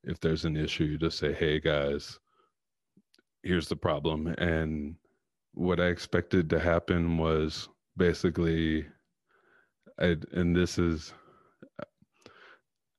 [0.03, 2.19] if there's an issue you just say hey guys
[3.45, 4.35] here's the problem.
[4.39, 4.97] And
[5.55, 8.85] what i expected to happen was basically
[10.01, 11.15] I, and this is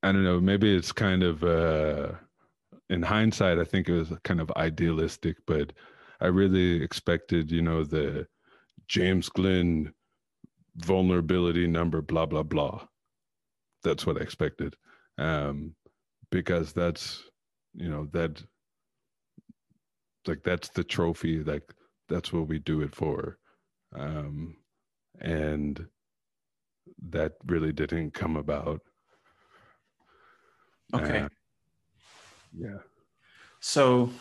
[0.04, 2.14] i don't know maybe it's kind of uh
[2.90, 5.74] in hindsight i think it was kind of idealistic but
[6.22, 8.26] i really expected you know the
[8.88, 9.94] james glenn
[10.78, 12.88] vulnerability number blah blah blah.
[13.84, 14.76] That's what i expected.
[15.18, 15.76] Um
[16.32, 17.24] because that's
[17.74, 18.44] you know that
[20.28, 21.74] like that's the trophy like
[22.10, 23.38] that's what we do it for.
[23.96, 24.58] Um
[25.20, 25.88] and
[27.10, 28.82] that really didn't come about.
[30.94, 31.22] Okay.
[31.22, 31.30] Uh,
[32.58, 32.78] yeah.
[33.60, 34.12] So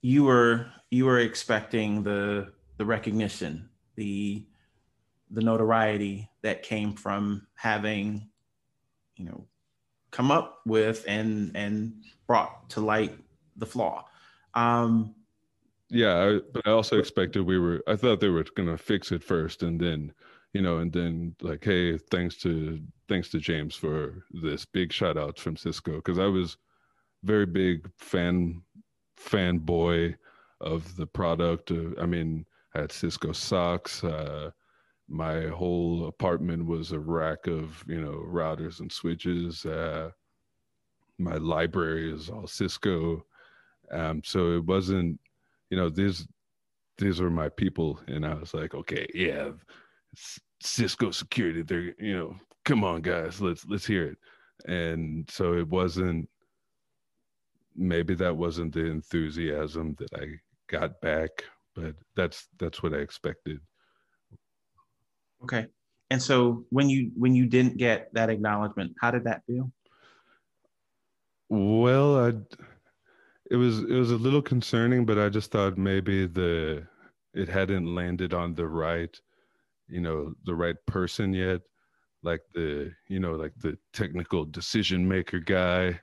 [0.00, 4.44] you were you were expecting the the recognition, the
[5.30, 8.28] the notoriety that came from having,
[9.16, 9.46] you know,
[10.10, 11.94] come up with and and
[12.26, 13.16] brought to light
[13.56, 14.04] the flaw.
[14.54, 15.14] Um,
[15.92, 17.82] yeah, I, but I also expected we were.
[17.86, 20.12] I thought they were going to fix it first, and then,
[20.54, 25.18] you know, and then like, hey, thanks to thanks to James for this big shout
[25.18, 26.56] out from Cisco because I was
[27.24, 28.62] very big fan
[29.20, 30.16] fanboy
[30.62, 31.70] of the product.
[31.72, 34.02] Uh, I mean, I had Cisco socks.
[34.04, 34.50] Uh,
[35.08, 39.66] my whole apartment was a rack of you know routers and switches.
[39.66, 40.10] Uh,
[41.18, 43.24] my library is all Cisco,
[43.92, 45.20] um, so it wasn't
[45.72, 46.28] you know these
[46.98, 49.52] these were my people, and I was like, okay, yeah,
[50.60, 51.62] Cisco security.
[51.62, 54.18] They're you know, come on guys, let's let's hear it.
[54.66, 56.28] And so it wasn't
[57.74, 60.26] maybe that wasn't the enthusiasm that I
[60.68, 61.30] got back,
[61.74, 63.58] but that's that's what I expected.
[65.42, 65.68] Okay.
[66.10, 69.72] And so when you when you didn't get that acknowledgement, how did that feel?
[71.48, 72.32] Well, I
[73.52, 76.86] it was it was a little concerning, but I just thought maybe the
[77.34, 79.14] it hadn't landed on the right,
[79.88, 81.60] you know, the right person yet,
[82.22, 86.00] like the you know like the technical decision maker guy,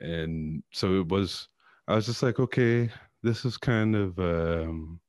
[0.00, 1.48] and so it was.
[1.86, 2.88] I was just like, okay,
[3.22, 5.00] this is kind of um,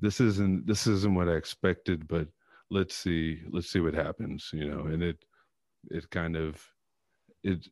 [0.00, 2.26] this isn't this isn't what I expected, but
[2.70, 4.86] let's see let's see what happens, you know.
[4.86, 5.24] And it
[5.90, 6.60] it kind of
[7.44, 7.68] it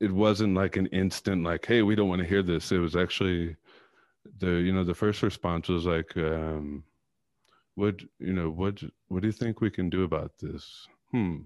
[0.00, 2.70] it wasn't like an instant like, hey, we don't want to hear this.
[2.72, 3.56] It was actually
[4.38, 6.84] the you know the first response was like, um,
[7.74, 10.86] what you know what what do you think we can do about this?
[11.12, 11.38] Hmm.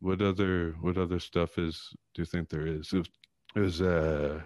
[0.00, 2.92] What other what other stuff is do you think there is?
[2.92, 3.08] It was,
[3.54, 4.40] it was uh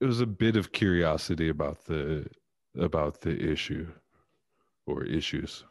[0.00, 2.26] it was a bit of curiosity about the
[2.78, 3.88] about the issue
[4.86, 5.64] or issues.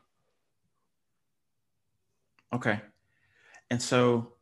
[2.53, 2.79] Okay.
[3.69, 4.33] And so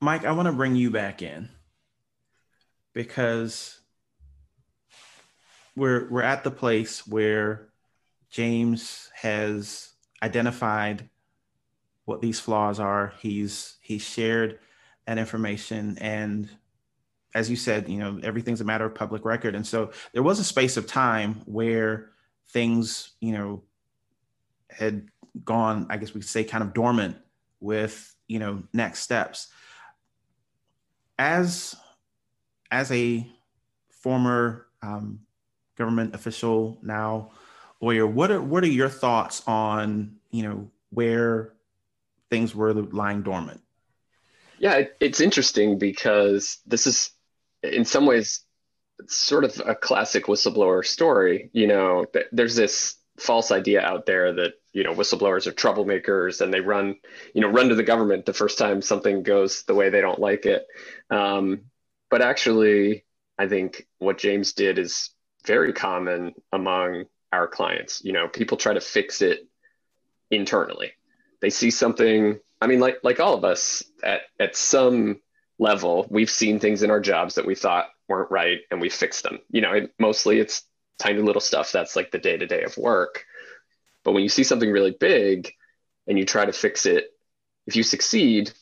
[0.00, 1.48] Mike, I want to bring you back in
[2.92, 3.80] because
[5.76, 7.68] we're we're at the place where
[8.30, 9.90] James has
[10.22, 11.08] identified
[12.04, 13.14] what these flaws are.
[13.20, 14.58] He's he's shared
[15.06, 16.48] that information and
[17.34, 19.54] as you said, you know, everything's a matter of public record.
[19.54, 22.10] And so there was a space of time where
[22.50, 23.64] things, you know,
[24.70, 25.08] had
[25.44, 27.16] gone, I guess we could say, kind of dormant
[27.58, 29.48] with, you know, next steps.
[31.18, 31.76] As
[32.70, 33.26] as a
[33.90, 35.20] former um,
[35.76, 37.30] government official now
[37.80, 41.52] lawyer, what are what are your thoughts on, you know, where
[42.30, 43.60] things were lying dormant?
[44.58, 47.10] Yeah, it's interesting because this is
[47.62, 48.44] in some ways
[49.08, 51.50] sort of a classic whistleblower story.
[51.52, 56.52] You know, there's this false idea out there that you know whistleblowers are troublemakers and
[56.52, 56.96] they run
[57.32, 60.18] you know run to the government the first time something goes the way they don't
[60.18, 60.66] like it
[61.10, 61.62] um,
[62.10, 63.04] but actually
[63.38, 65.10] i think what james did is
[65.46, 69.48] very common among our clients you know people try to fix it
[70.30, 70.92] internally
[71.40, 75.20] they see something i mean like like all of us at at some
[75.58, 79.22] level, we've seen things in our jobs that we thought weren't right and we fixed
[79.22, 79.38] them.
[79.50, 80.62] You know, it, mostly it's
[80.98, 83.24] tiny little stuff that's like the day to day of work.
[84.04, 85.52] But when you see something really big
[86.06, 87.06] and you try to fix it,
[87.66, 88.52] if you succeed,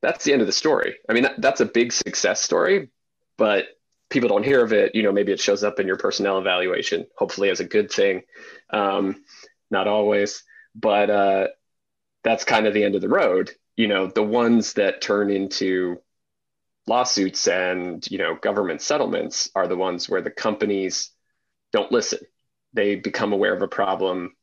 [0.00, 0.96] that's the end of the story.
[1.08, 2.90] I mean, that, that's a big success story,
[3.36, 3.66] but
[4.10, 4.94] people don't hear of it.
[4.94, 8.22] You know, maybe it shows up in your personnel evaluation, hopefully as a good thing.
[8.70, 9.24] Um,
[9.70, 11.46] not always, but uh,
[12.22, 13.50] that's kind of the end of the road.
[13.76, 16.00] You know, the ones that turn into
[16.88, 21.10] lawsuits and you know government settlements are the ones where the companies
[21.70, 22.20] don't listen
[22.72, 24.34] they become aware of a problem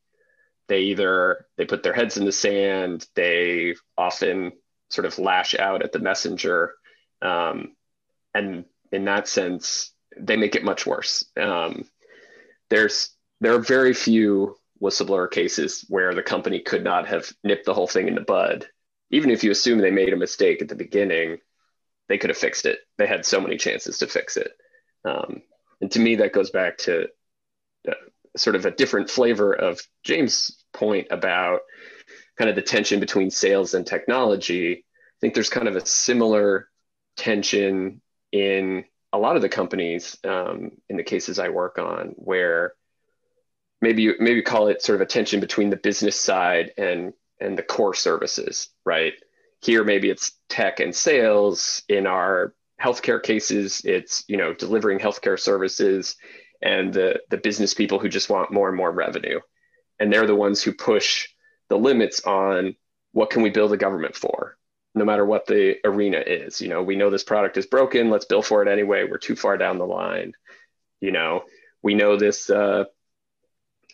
[0.68, 4.52] they either they put their heads in the sand they often
[4.90, 6.74] sort of lash out at the messenger
[7.22, 7.76] um,
[8.34, 11.86] and in that sense they make it much worse um,
[12.70, 13.12] there's
[13.42, 17.88] there are very few whistleblower cases where the company could not have nipped the whole
[17.88, 18.68] thing in the bud
[19.12, 21.38] even if you assume they made a mistake at the beginning
[22.08, 22.80] they could have fixed it.
[22.98, 24.52] They had so many chances to fix it.
[25.04, 25.42] Um,
[25.82, 27.08] and to me, that goes back to
[28.38, 31.62] sort of a different flavor of James' point about
[32.38, 34.86] kind of the tension between sales and technology.
[34.86, 36.70] I think there's kind of a similar
[37.18, 42.74] tension in a lot of the companies um, in the cases I work on, where
[43.82, 47.58] maybe you maybe call it sort of a tension between the business side and and
[47.58, 49.14] the core services, right?
[49.66, 55.40] here maybe it's tech and sales in our healthcare cases, it's you know delivering healthcare
[55.40, 56.16] services,
[56.62, 59.40] and the the business people who just want more and more revenue,
[60.00, 61.28] and they're the ones who push
[61.70, 62.76] the limits on
[63.12, 64.58] what can we build a government for,
[64.94, 66.62] no matter what the arena is.
[66.62, 68.10] You know, we know this product is broken.
[68.10, 69.06] Let's bill for it anyway.
[69.06, 70.34] We're too far down the line.
[71.02, 71.44] You know,
[71.82, 72.86] we know this uh,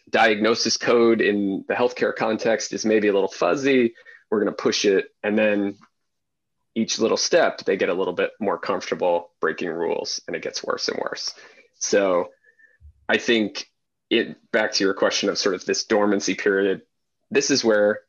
[0.09, 3.95] diagnosis code in the healthcare context is maybe a little fuzzy.
[4.30, 5.78] We're going to push it, and then
[6.76, 10.64] each little step, they get a little bit more comfortable breaking rules and it gets
[10.64, 11.34] worse and worse.
[11.80, 12.30] So
[13.12, 13.68] I think
[14.09, 16.84] it back to your question of sort of this dormancy period,
[17.30, 17.99] this is where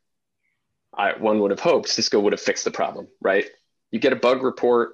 [0.96, 3.46] I, one would have hoped Cisco would have fixed the problem, right?
[3.90, 4.92] You get a bug report,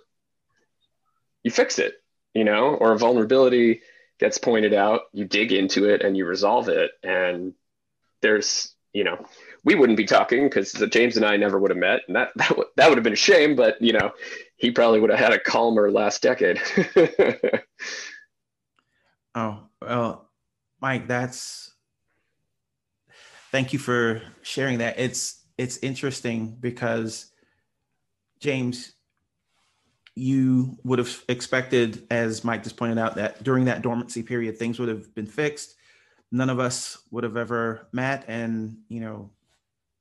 [1.42, 1.92] you fix it,
[2.32, 3.82] you know, or a vulnerability
[4.18, 6.90] gets pointed out, you dig into it and you resolve it.
[7.02, 7.52] And
[8.22, 9.26] there's, you know,
[9.62, 12.48] we wouldn't be talking because James and I never would have met, and that that,
[12.48, 13.56] w- that would have been a shame.
[13.56, 14.12] But you know,
[14.56, 16.58] he probably would have had a calmer last decade.
[19.38, 20.30] oh well,
[20.80, 21.72] Mike, that's
[23.50, 24.98] thank you for sharing that.
[24.98, 27.30] It's it's interesting because
[28.40, 28.92] James,
[30.14, 34.78] you would have expected, as Mike just pointed out, that during that dormancy period, things
[34.78, 35.74] would have been fixed.
[36.30, 39.30] None of us would have ever met, and you know,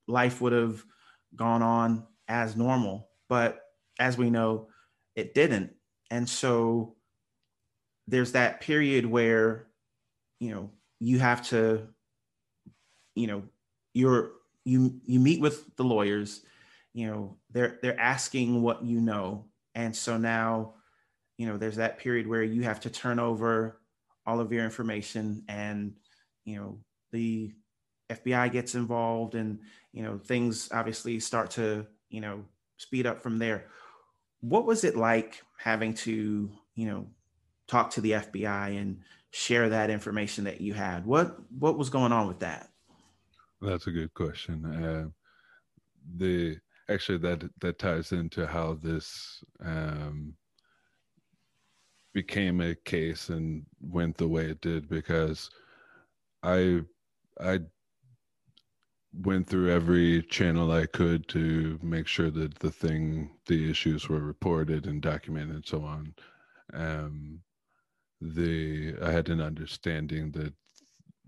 [0.06, 0.84] life would have
[1.34, 3.08] gone on as normal.
[3.28, 3.60] But
[3.98, 4.68] as we know,
[5.14, 5.74] it didn't.
[6.10, 6.96] And so
[8.08, 9.68] there's that period where,
[10.40, 11.86] you know, you have to,
[13.14, 13.42] you know,
[13.94, 14.32] you're
[14.64, 16.42] you you meet with the lawyers,
[16.94, 19.46] you know, they're they're asking what you know.
[19.74, 20.74] And so now,
[21.36, 23.80] you know, there's that period where you have to turn over
[24.26, 25.94] all of your information and,
[26.44, 26.78] you know,
[27.12, 27.52] the
[28.10, 29.58] FBI gets involved and
[29.92, 32.44] you know things obviously start to you know
[32.76, 33.66] speed up from there.
[34.40, 37.06] What was it like having to you know
[37.68, 39.00] talk to the FBI and
[39.30, 41.06] share that information that you had?
[41.06, 42.70] What what was going on with that?
[43.60, 44.64] That's a good question.
[44.64, 45.08] Uh,
[46.16, 46.58] the
[46.88, 50.34] actually that that ties into how this um,
[52.14, 55.50] became a case and went the way it did because
[56.42, 56.82] I
[57.40, 57.60] I
[59.12, 64.20] went through every channel I could to make sure that the thing, the issues were
[64.20, 66.14] reported and documented and so on.
[66.74, 67.40] Um,
[68.20, 70.52] the I had an understanding that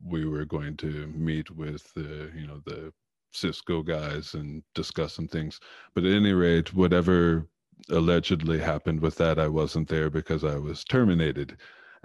[0.05, 2.93] we were going to meet with the, you know, the
[3.32, 5.61] Cisco guys and discuss some things.
[5.95, 7.47] But at any rate, whatever
[7.91, 11.57] allegedly happened with that, I wasn't there because I was terminated.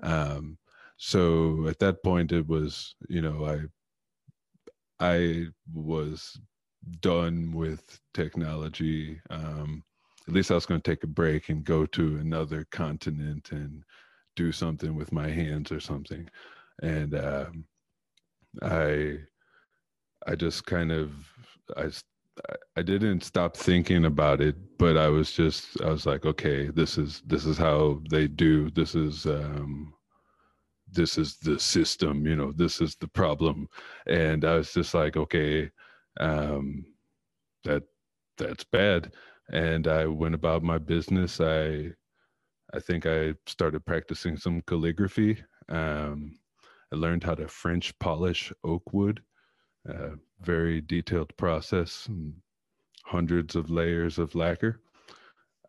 [0.03, 0.57] Um,
[0.97, 3.61] so at that point, it was, you know, I
[4.99, 6.39] I was
[7.01, 9.19] done with technology.
[9.29, 9.83] Um,
[10.27, 13.83] at least I was going to take a break and go to another continent and
[14.35, 16.29] do something with my hands or something.
[16.81, 17.65] And um,
[18.61, 19.17] I,
[20.27, 21.11] I just kind of,
[21.77, 21.89] I,
[22.75, 26.97] I didn't stop thinking about it, but I was just, I was like, okay, this
[26.97, 28.69] is, this is how they do.
[28.71, 29.93] This is, um,
[30.91, 33.67] this is the system you know this is the problem
[34.07, 35.69] and i was just like okay
[36.19, 36.85] um
[37.63, 37.83] that
[38.37, 39.11] that's bad
[39.51, 41.89] and i went about my business i
[42.75, 46.37] i think i started practicing some calligraphy um
[46.93, 49.21] i learned how to french polish oak wood
[49.89, 50.11] uh,
[50.41, 52.09] very detailed process
[53.05, 54.81] hundreds of layers of lacquer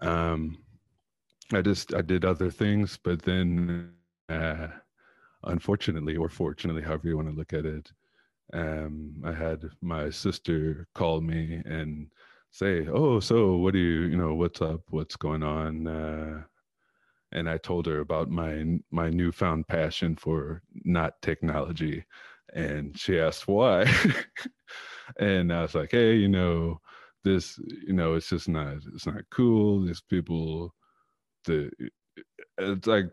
[0.01, 0.59] um
[1.53, 3.93] i just i did other things but then
[4.31, 4.69] uh
[5.45, 7.93] unfortunately or fortunately, however you want to look at it,
[8.53, 12.09] um, I had my sister call me and
[12.51, 14.83] say, "Oh, so what do you, you know, what's up?
[14.91, 16.45] What's going on?" Uh,
[17.37, 22.05] and I told her about my my newfound passion for not technology,
[22.55, 23.85] and she asked why,
[25.21, 26.81] and I was like, "Hey, you know,
[27.25, 29.85] this, you know, it's just not, it's not cool.
[29.85, 30.75] These people,
[31.45, 31.71] the,
[32.59, 33.07] it's like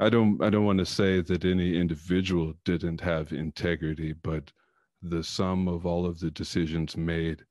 [0.00, 4.52] I don't I don't want to say that any individual didn't have integrity, but
[5.02, 7.44] the sum of all of the decisions made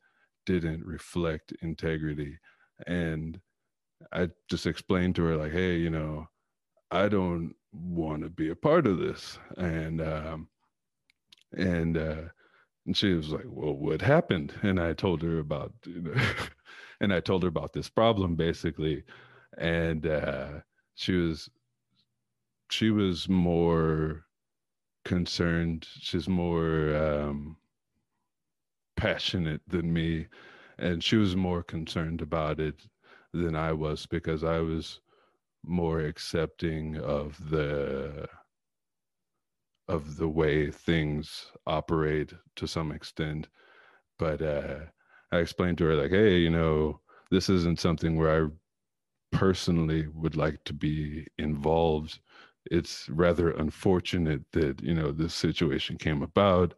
[0.46, 2.38] didn't reflect integrity.
[2.88, 3.40] And
[4.12, 6.28] I just explained to her like, hey, you know,
[6.92, 9.40] I don't want to be a part of this.
[9.58, 10.50] And um
[11.58, 12.24] and uh
[12.86, 14.54] and she was like, Well, what happened?
[14.64, 16.14] And I told her about you know
[17.02, 19.04] and I told her about this problem basically.
[19.58, 20.60] And uh
[20.96, 21.50] she was
[22.72, 24.26] she was more
[25.06, 27.58] concerned she's more um,
[28.96, 30.28] passionate than me
[30.78, 32.76] and she was more concerned about it
[33.34, 35.00] than i was because i was
[35.64, 38.28] more accepting of the
[39.88, 43.48] of the way things operate to some extent.
[44.20, 44.80] But uh
[45.32, 47.00] i explained to her like hey you know
[47.32, 48.50] this isn't something where i
[49.32, 52.20] personally would like to be involved.
[52.70, 56.74] It's rather unfortunate that you know this situation came about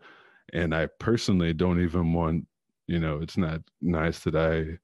[0.54, 2.46] and i personally don't even want
[2.88, 4.78] you know it's not nice that i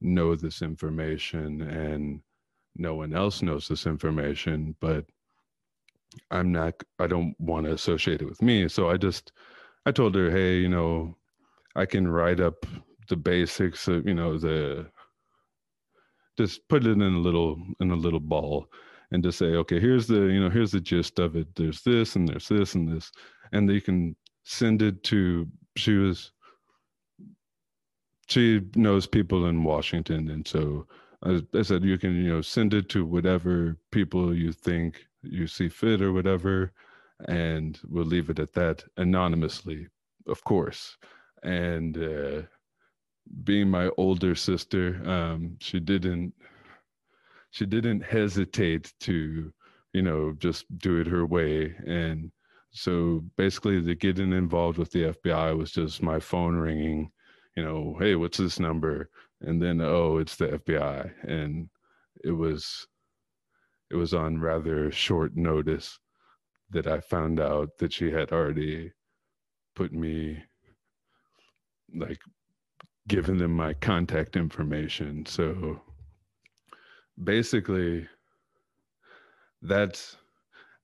[0.00, 2.20] know this information and
[2.76, 5.04] no one else knows this information but
[6.30, 8.68] i'm not i don't want to associate it with me.
[8.68, 9.32] So i just
[9.86, 11.16] i told her hey you know
[11.74, 12.66] i can write up
[13.08, 14.86] the basics of you know the
[16.36, 18.66] just put it in a little in a little ball
[19.12, 21.46] and just say okay here's the you know here's the gist of it.
[21.54, 23.10] There's this and there's this and this
[23.52, 26.32] and you can send it to she was
[28.26, 30.86] she knows people in washington and so
[31.22, 35.68] I, said you can you know send it to whatever people you think you see
[35.68, 36.72] fit or whatever
[37.28, 39.88] and we'll leave it at that anonymously
[40.26, 40.96] of course.
[41.42, 42.42] And uh
[43.42, 46.32] being my older sister um she didn't
[47.50, 49.52] she didn't hesitate to
[49.92, 51.74] you know just do it her way.
[51.86, 52.30] And
[52.70, 57.10] so basically the getting involved with the fbi was just my phone ringing
[57.56, 59.10] you know hey what's this number?
[59.42, 61.68] And then oh it's the fbi and
[62.24, 62.86] it was
[63.90, 65.98] it was on rather short notice
[66.70, 68.92] that i found out that she had already
[69.74, 70.42] put me
[71.94, 72.18] like
[73.08, 75.24] given them my contact information.
[75.26, 75.80] So
[77.22, 78.06] basically
[79.62, 80.16] that's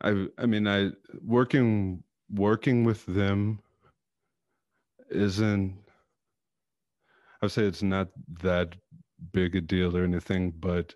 [0.00, 0.90] i i mean i
[1.22, 3.58] working working with them
[5.10, 5.76] isn't
[7.42, 8.08] i would say it's not
[8.42, 8.74] that
[9.32, 10.94] big a deal or anything but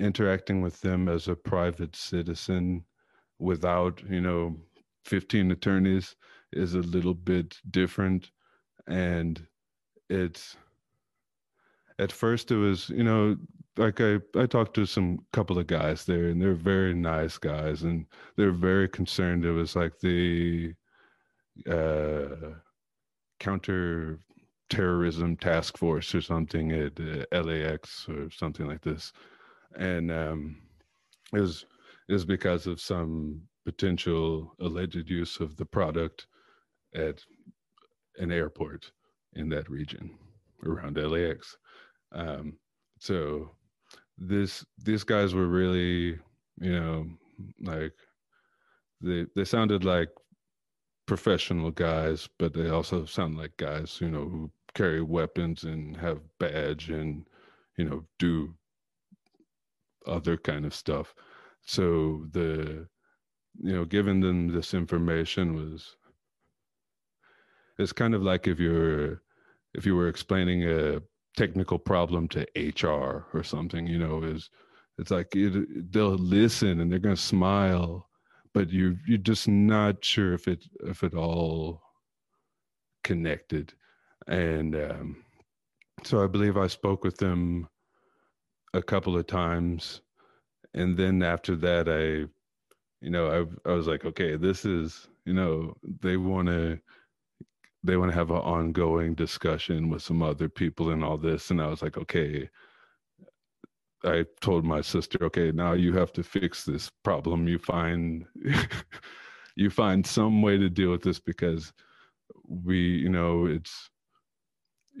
[0.00, 2.84] interacting with them as a private citizen
[3.38, 4.56] without you know
[5.04, 6.16] 15 attorneys
[6.52, 8.30] is a little bit different.
[8.86, 9.46] And
[10.10, 10.56] it's
[11.98, 13.36] at first it was you know
[13.76, 17.82] like I, I talked to some couple of guys there and they're very nice guys
[17.82, 18.06] and
[18.36, 19.44] they're very concerned.
[19.44, 20.74] It was like the
[21.68, 22.54] uh,
[23.40, 24.20] counter
[24.70, 29.12] terrorism task force or something at uh, lax or something like this.
[29.76, 30.56] And um,
[31.32, 36.26] it was because of some potential alleged use of the product
[36.94, 37.20] at
[38.18, 38.90] an airport
[39.34, 40.16] in that region
[40.64, 41.56] around lax
[42.12, 42.56] um,
[43.00, 43.50] so
[44.16, 46.18] this these guys were really
[46.60, 47.06] you know
[47.60, 47.92] like
[49.00, 50.08] they they sounded like
[51.06, 56.20] professional guys but they also sound like guys you know who carry weapons and have
[56.38, 57.26] badge and
[57.76, 58.54] you know do
[60.06, 61.14] other kind of stuff.
[61.62, 62.86] So the
[63.62, 65.96] you know giving them this information was
[67.78, 69.22] it's kind of like if you're
[69.74, 71.00] if you were explaining a
[71.36, 74.50] technical problem to HR or something, you know, is
[74.98, 78.08] it's like it, they'll listen and they're going to smile,
[78.54, 81.82] but you you're just not sure if it if it all
[83.02, 83.74] connected.
[84.26, 85.24] And um,
[86.04, 87.68] so I believe I spoke with them
[88.72, 90.00] a couple of times,
[90.74, 92.28] and then after that, I,
[93.04, 96.78] you know, I I was like, okay, this is you know they want to
[97.84, 101.60] they want to have an ongoing discussion with some other people and all this and
[101.60, 102.48] i was like okay
[104.04, 107.48] i told my sister okay now you have to fix this problem.
[107.48, 108.24] You find
[109.56, 111.72] you find some way to deal with this because
[112.48, 113.90] we you know it's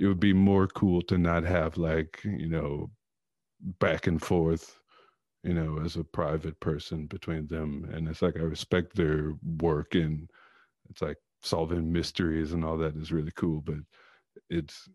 [0.00, 2.90] it would be more cool to not have like you know
[3.80, 4.78] back and forth
[5.42, 7.88] you know as a private person between them.
[7.92, 10.28] And it's like i respect their work and
[10.90, 13.76] it's like solving mysteries and all that is really cool but
[14.50, 14.88] it's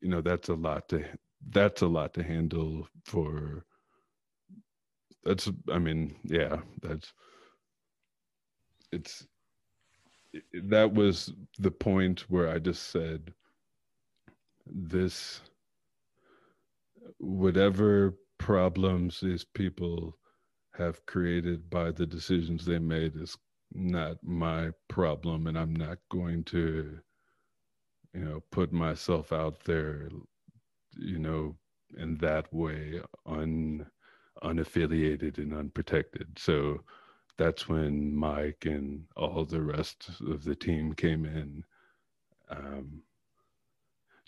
[0.00, 1.04] you know that's a lot to
[1.50, 3.64] that's a lot to handle for
[5.24, 7.12] that's i mean yeah that's
[8.92, 9.26] it's
[10.64, 13.32] that was the point where i just said
[14.66, 15.40] this
[17.18, 20.16] whatever problems these people
[20.74, 23.36] have created by the decisions they made is
[23.74, 26.98] not my problem and i'm not going to
[28.14, 30.08] you know put myself out there
[30.96, 31.54] you know
[31.98, 33.86] in that way un
[34.42, 36.80] unaffiliated and unprotected so
[37.38, 41.62] that's when mike and all the rest of the team came in
[42.50, 43.02] um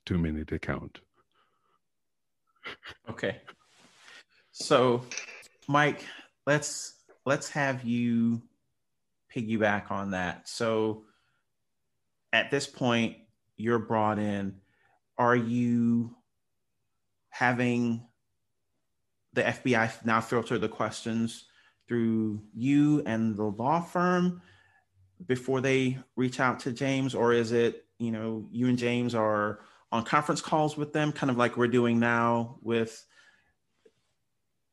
[0.04, 1.00] too many to count
[3.10, 3.40] okay
[4.54, 5.02] so
[5.66, 6.04] Mike,
[6.46, 6.94] let's
[7.26, 8.40] let's have you
[9.34, 10.48] piggyback on that.
[10.48, 11.04] So
[12.32, 13.16] at this point,
[13.56, 14.54] you're brought in.
[15.18, 16.14] Are you
[17.35, 18.01] having
[19.32, 21.47] the FBI now filter the questions
[21.89, 24.41] through you and the law firm
[25.26, 29.59] before they reach out to James, or is it you know you and James are
[29.91, 33.05] on conference calls with them, kind of like we're doing now with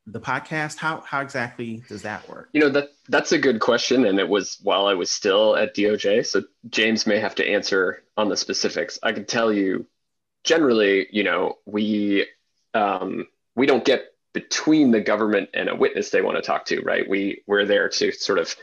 [0.06, 0.78] the podcast?
[0.78, 2.48] How how exactly does that work?
[2.52, 5.74] You know that that's a good question, and it was while I was still at
[5.74, 6.24] DOJ.
[6.26, 9.00] So James may have to answer on the specifics.
[9.02, 9.86] I can tell you,
[10.44, 12.28] generally, you know, we
[12.74, 16.80] um, we don't get between the government and a witness they want to talk to,
[16.80, 17.08] right?
[17.08, 18.54] We we're there to sort of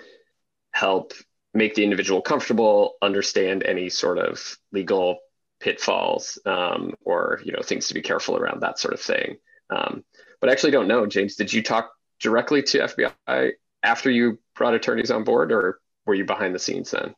[0.71, 1.13] help
[1.53, 5.19] make the individual comfortable, understand any sort of legal
[5.59, 9.37] pitfalls um, or you know things to be careful around that sort of thing.
[9.69, 10.03] Um,
[10.39, 11.35] but I actually don't know, James.
[11.35, 13.51] Did you talk directly to FBI
[13.83, 17.13] after you brought attorneys on board, or were you behind the scenes then?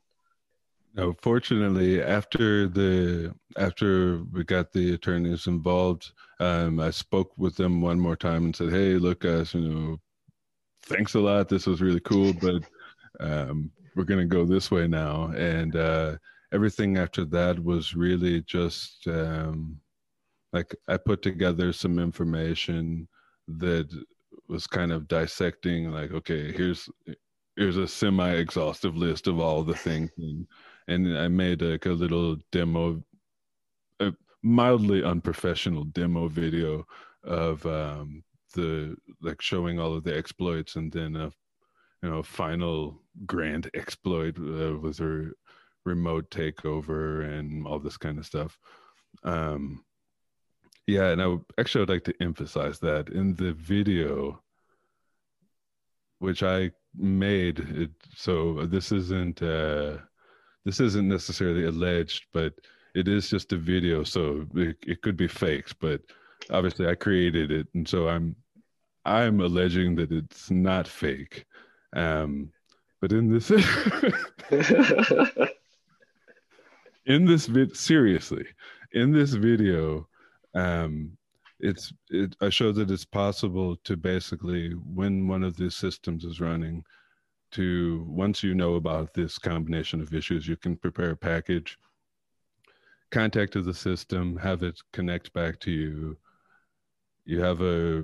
[0.93, 6.11] No, fortunately, after the after we got the attorneys involved,
[6.41, 9.97] um, I spoke with them one more time and said, "Hey, look, guys, you know,
[10.83, 11.49] thanks a lot.
[11.49, 12.63] This was really cool, but
[13.19, 16.17] um, we're to go this way now." And uh,
[16.51, 19.79] everything after that was really just um,
[20.51, 23.07] like I put together some information
[23.47, 23.89] that
[24.47, 26.89] was kind of dissecting like okay here's
[27.55, 30.45] here's a semi-exhaustive list of all the things and,
[30.87, 33.01] and i made like a little demo
[34.43, 36.85] mildly unprofessional demo video
[37.23, 38.23] of um,
[38.53, 41.31] the like showing all of the exploits and then a
[42.01, 45.29] you know final grand exploit uh, was a
[45.85, 48.57] remote takeover and all this kind of stuff
[49.23, 49.83] um
[50.87, 54.41] yeah, and I actually would like to emphasize that in the video,
[56.19, 57.91] which I made it.
[58.15, 59.97] So this isn't uh,
[60.65, 62.53] this isn't necessarily alleged, but
[62.95, 65.79] it is just a video, so it, it could be faked.
[65.79, 66.01] But
[66.49, 68.35] obviously, I created it, and so I'm
[69.05, 71.45] I'm alleging that it's not fake.
[71.93, 72.51] Um,
[73.01, 73.49] but in this
[77.05, 78.45] in this vid seriously
[78.93, 80.07] in this video
[80.53, 81.17] um,
[81.59, 86.39] it's it, I show that it's possible to basically when one of these systems is
[86.39, 86.83] running
[87.51, 91.77] to once you know about this combination of issues you can prepare a package
[93.11, 96.17] contact to the system have it connect back to you
[97.25, 98.03] you have a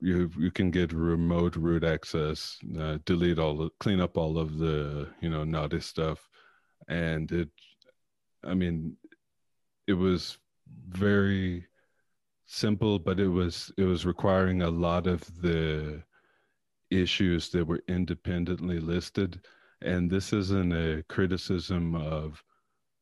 [0.00, 4.58] you you can get remote root access uh, delete all the clean up all of
[4.58, 6.28] the you know naughty stuff
[6.88, 7.48] and it
[8.44, 8.96] i mean
[9.86, 10.38] it was
[10.88, 11.66] very
[12.46, 16.02] simple, but it was it was requiring a lot of the
[16.90, 19.40] issues that were independently listed.
[19.80, 22.42] And this isn't a criticism of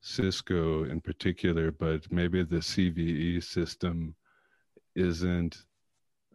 [0.00, 4.14] Cisco in particular, but maybe the CVE system
[4.96, 5.64] isn't.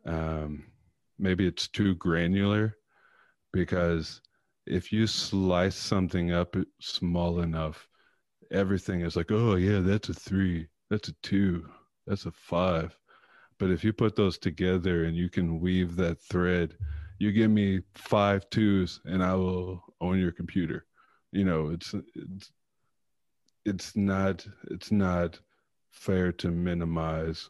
[0.05, 0.65] Um,
[1.17, 2.77] maybe it's too granular
[3.51, 4.21] because
[4.67, 7.87] if you slice something up small enough,
[8.51, 11.67] everything is like, oh yeah, that's a three, that's a two,
[12.05, 12.97] that's a five.
[13.57, 16.75] But if you put those together and you can weave that thread,
[17.19, 20.85] you give me five twos and I will own your computer.
[21.31, 22.51] You know, it's it's
[23.65, 25.39] it's not it's not
[25.91, 27.49] fair to minimize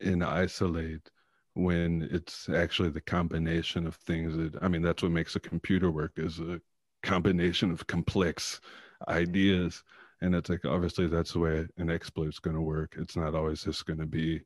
[0.00, 1.10] and isolate
[1.54, 5.90] when it's actually the combination of things that I mean that's what makes a computer
[5.90, 6.60] work is a
[7.02, 8.60] combination of complex
[9.08, 9.82] ideas
[10.20, 13.62] and it's like obviously that's the way an exploit's going to work it's not always
[13.64, 14.40] just going to be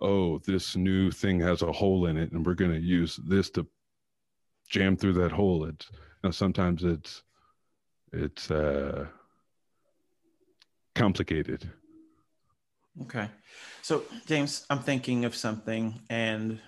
[0.00, 3.50] oh, this new thing has a hole in it, and we're going to use this
[3.50, 3.66] to
[4.68, 5.64] jam through that hole.
[5.64, 7.22] It's you know, sometimes it's
[8.12, 9.06] it's uh,
[10.98, 11.70] complicated.
[13.02, 13.28] Okay,
[13.82, 16.58] so James, I'm thinking of something, and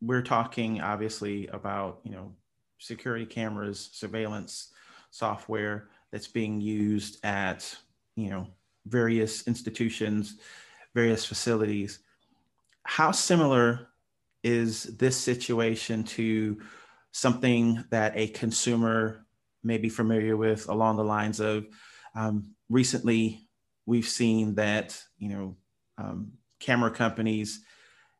[0.00, 2.32] we're talking obviously about you know
[2.78, 4.72] security cameras, surveillance
[5.10, 7.76] software that's being used at
[8.16, 8.48] you know
[8.86, 10.38] various institutions,
[10.94, 12.00] various facilities
[12.86, 13.88] how similar
[14.44, 16.60] is this situation to
[17.10, 19.26] something that a consumer
[19.64, 21.66] may be familiar with along the lines of
[22.14, 23.48] um, recently
[23.86, 25.56] we've seen that you know
[25.98, 27.64] um, camera companies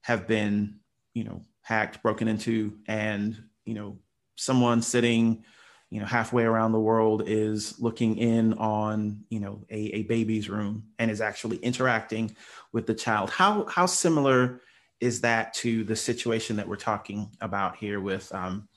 [0.03, 0.79] have been
[1.15, 3.99] you know hacked broken into and you know
[4.37, 5.45] someone sitting
[5.91, 10.49] you know halfway around the world is looking in on you know a, a baby's
[10.49, 12.35] room and is actually interacting
[12.73, 14.61] with the child how how similar
[15.01, 18.69] is that to the situation that we're talking about here with um,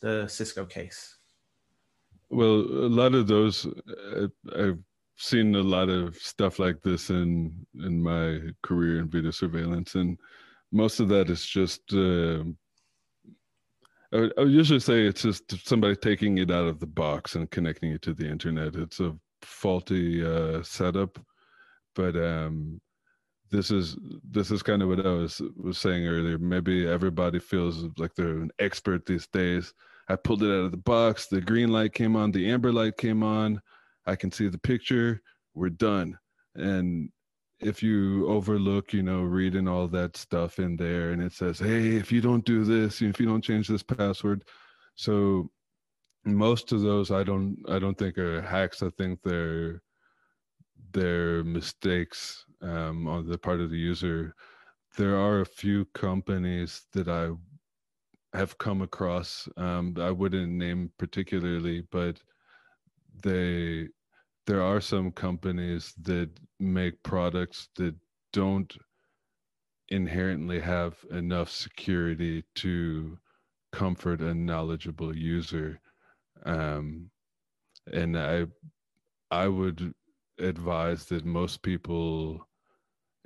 [0.00, 1.16] the Cisco case?
[2.30, 4.78] Well, a lot of those, uh, I've
[5.16, 7.52] seen a lot of stuff like this in
[7.84, 10.18] in my career in video surveillance, and
[10.72, 11.82] most of that is just.
[11.92, 12.44] Uh,
[14.12, 17.34] I, would, I would usually say it's just somebody taking it out of the box
[17.34, 18.76] and connecting it to the internet.
[18.76, 21.18] It's a faulty uh, setup,
[21.96, 22.80] but um,
[23.50, 23.96] this is
[24.28, 26.38] this is kind of what I was was saying earlier.
[26.38, 29.72] Maybe everybody feels like they're an expert these days.
[30.08, 31.26] I pulled it out of the box.
[31.26, 32.30] The green light came on.
[32.30, 33.60] The amber light came on.
[34.06, 35.20] I can see the picture.
[35.54, 36.18] We're done.
[36.54, 37.10] And
[37.60, 41.96] if you overlook, you know, reading all that stuff in there, and it says, "Hey,
[41.96, 44.44] if you don't do this, if you don't change this password,"
[44.96, 45.50] so
[46.24, 48.82] most of those I don't I don't think are hacks.
[48.82, 49.82] I think they're
[50.92, 54.34] they're mistakes um, on the part of the user.
[54.96, 57.30] There are a few companies that I
[58.36, 59.48] have come across.
[59.56, 62.20] Um, I wouldn't name particularly, but
[63.22, 63.88] they
[64.46, 67.94] there are some companies that make products that
[68.32, 68.76] don't
[69.88, 73.18] inherently have enough security to
[73.72, 75.80] comfort a knowledgeable user.
[76.44, 77.10] Um,
[77.92, 78.46] and i
[79.30, 79.92] i would
[80.38, 82.46] advise that most people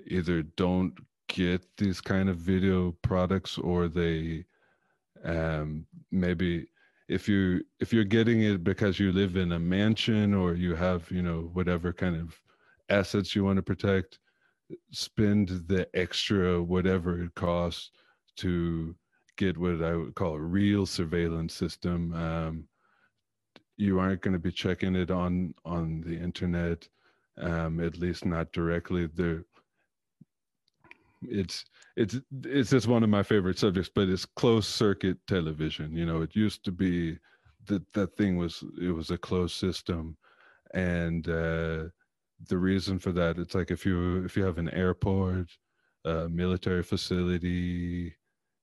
[0.07, 0.95] either don't
[1.29, 4.45] get these kind of video products or they
[5.25, 6.67] um, maybe
[7.09, 11.11] if you if you're getting it because you live in a mansion or you have
[11.11, 12.39] you know whatever kind of
[12.91, 14.19] assets you want to protect
[14.93, 17.91] spend the extra whatever it costs
[18.37, 18.95] to
[19.37, 22.13] get what i would call a real surveillance system.
[22.15, 22.69] Um,
[23.77, 26.89] you aren't going to be checking it on on the internet
[27.41, 29.07] um, at least not directly.
[29.07, 29.45] There
[31.23, 31.65] it's
[31.97, 36.23] it's it's just one of my favorite subjects but it's closed circuit television you know
[36.23, 37.19] it used to be
[37.67, 40.17] that that thing was it was a closed system
[40.75, 41.85] and uh
[42.47, 45.49] the reason for that it's like if you if you have an airport
[46.05, 48.15] a military facility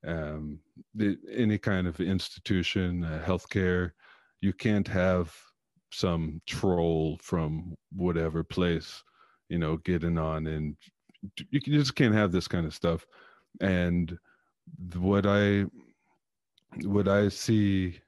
[0.08, 0.60] um
[0.94, 3.92] the, any kind of institution uh, healthcare
[4.40, 5.36] you can't have
[5.92, 9.04] some troll from whatever place
[9.50, 10.78] you know getting on and
[11.50, 13.06] you just can't have this kind of stuff.
[13.62, 14.18] And
[14.96, 15.66] what i
[16.84, 18.00] what i see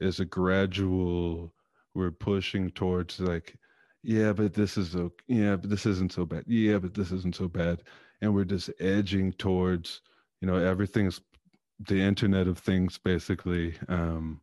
[0.00, 1.52] is a gradual
[1.94, 3.56] we're pushing towards like
[4.02, 6.44] yeah but this is okay yeah but this isn't so bad.
[6.46, 7.82] Yeah but this isn't so bad.
[8.20, 10.02] And we're just edging towards
[10.40, 11.20] you know everything's
[11.88, 14.40] the internet of things basically um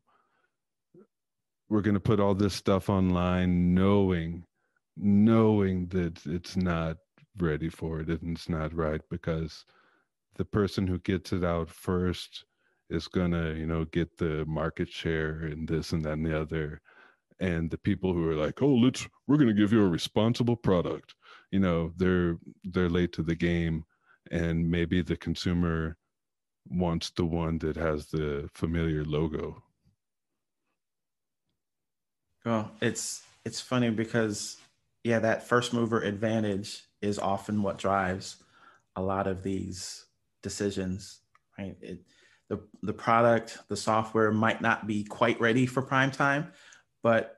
[1.69, 4.43] we're going to put all this stuff online knowing
[4.97, 6.97] knowing that it's not
[7.37, 9.65] ready for it and it's not right because
[10.35, 12.45] the person who gets it out first
[12.89, 16.81] is gonna you know get the market share and this and that and the other.
[17.39, 21.15] And the people who are like oh let's we're gonna give you a responsible product
[21.51, 23.85] you know they're they're late to the game.
[24.29, 25.97] And maybe the consumer
[26.69, 29.63] wants the one that has the familiar logo.
[32.45, 34.57] Well it's it's funny because
[35.03, 38.37] yeah that first mover advantage is often what drives
[38.95, 40.05] a lot of these
[40.41, 41.19] decisions,
[41.57, 41.75] right?
[41.81, 41.99] It,
[42.49, 46.51] the, the product, the software might not be quite ready for prime time,
[47.01, 47.37] but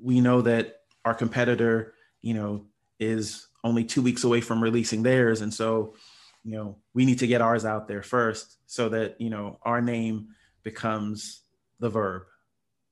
[0.00, 2.66] we know that our competitor, you know,
[2.98, 5.40] is only two weeks away from releasing theirs.
[5.40, 5.94] And so,
[6.42, 9.80] you know, we need to get ours out there first so that, you know, our
[9.80, 10.28] name
[10.64, 11.42] becomes
[11.78, 12.22] the verb,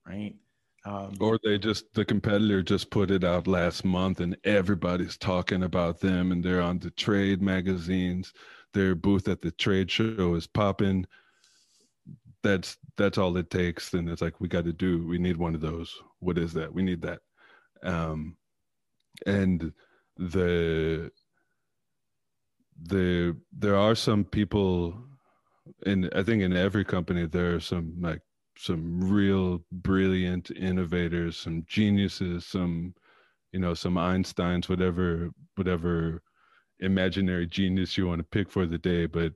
[0.06, 0.36] right?
[0.87, 5.64] Um, or they just the competitor just put it out last month and everybody's talking
[5.64, 8.32] about them and they're on the trade magazines.
[8.72, 11.05] Their booth at the trade show is popping.
[12.45, 13.95] That's that's all it takes.
[13.95, 15.05] And it's like we got to do.
[15.05, 15.93] We need one of those.
[16.20, 16.72] What is that?
[16.72, 17.18] We need that.
[17.82, 18.37] Um,
[19.26, 19.72] and
[20.16, 21.11] the
[22.80, 25.03] the there are some people
[25.84, 28.20] in I think in every company there are some like
[28.59, 32.94] some real brilliant innovators, some geniuses, some
[33.52, 36.22] you know some Einsteins, whatever whatever
[36.80, 39.07] imaginary genius you want to pick for the day.
[39.07, 39.32] But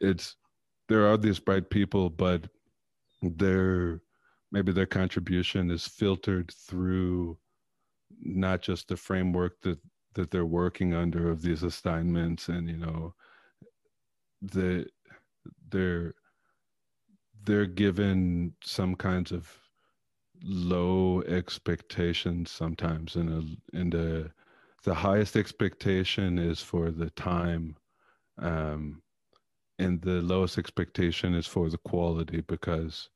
[0.00, 0.36] it's
[0.88, 2.48] there are these bright people, but
[3.22, 4.00] their
[4.52, 7.38] maybe their contribution is filtered through
[8.22, 9.78] not just the framework that
[10.14, 13.14] that they're working under of these assignments and you know
[14.42, 14.86] the
[15.70, 16.14] they're
[17.44, 19.48] they're given some kinds of
[20.42, 24.32] low expectations sometimes and a
[24.84, 27.76] the highest expectation is for the time
[28.38, 29.02] um
[29.78, 33.10] and the lowest expectation is for the quality because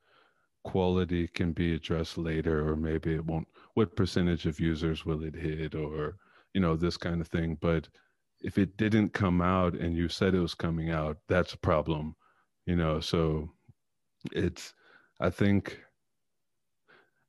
[0.64, 5.34] quality can be addressed later or maybe it won't what percentage of users will it
[5.34, 6.16] hit or
[6.54, 7.58] you know this kind of thing.
[7.60, 7.88] But
[8.40, 12.14] if it didn't come out and you said it was coming out that's a problem
[12.66, 13.50] you know so
[14.32, 14.74] it's
[15.20, 15.80] i think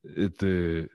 [0.04, 0.88] it the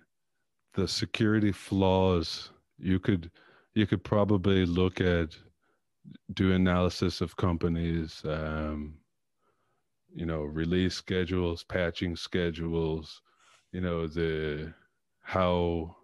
[0.75, 3.31] the security flaws you could
[3.75, 5.37] you could probably look at
[6.35, 8.95] do analysis of companies um,
[10.15, 13.23] you know release schedules patching schedules
[13.73, 14.73] you know the
[15.23, 15.95] how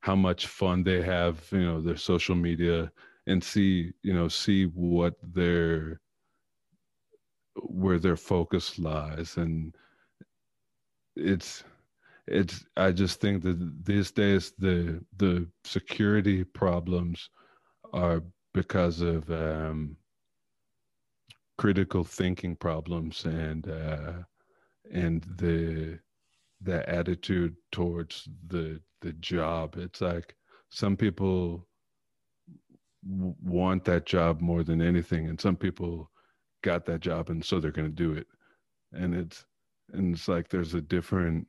[0.00, 2.90] how much fun they have you know their social media
[3.26, 6.00] and see you know see what their
[7.62, 9.74] where their focus lies and
[11.16, 11.64] it's
[12.26, 17.30] it's i just think that these days the the security problems
[17.92, 18.22] are
[18.54, 19.96] because of um,
[21.58, 24.12] critical thinking problems and uh,
[24.90, 25.98] and the
[26.62, 29.76] the attitude towards the the job.
[29.76, 30.34] It's like
[30.70, 31.66] some people
[33.02, 36.10] want that job more than anything, and some people
[36.62, 38.26] got that job, and so they're going to do it.
[38.92, 39.44] And it's
[39.92, 41.46] and it's like there's a different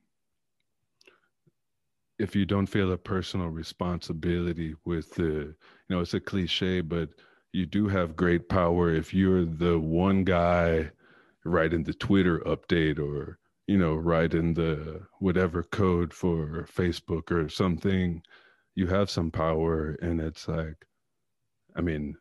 [2.20, 5.55] if you don't feel a personal responsibility with the you
[5.89, 7.10] know it's a cliche but
[7.53, 10.89] you do have great power if you're the one guy
[11.45, 18.22] writing the twitter update or you know writing the whatever code for facebook or something
[18.76, 20.86] you have some power and it's like
[21.76, 22.16] i mean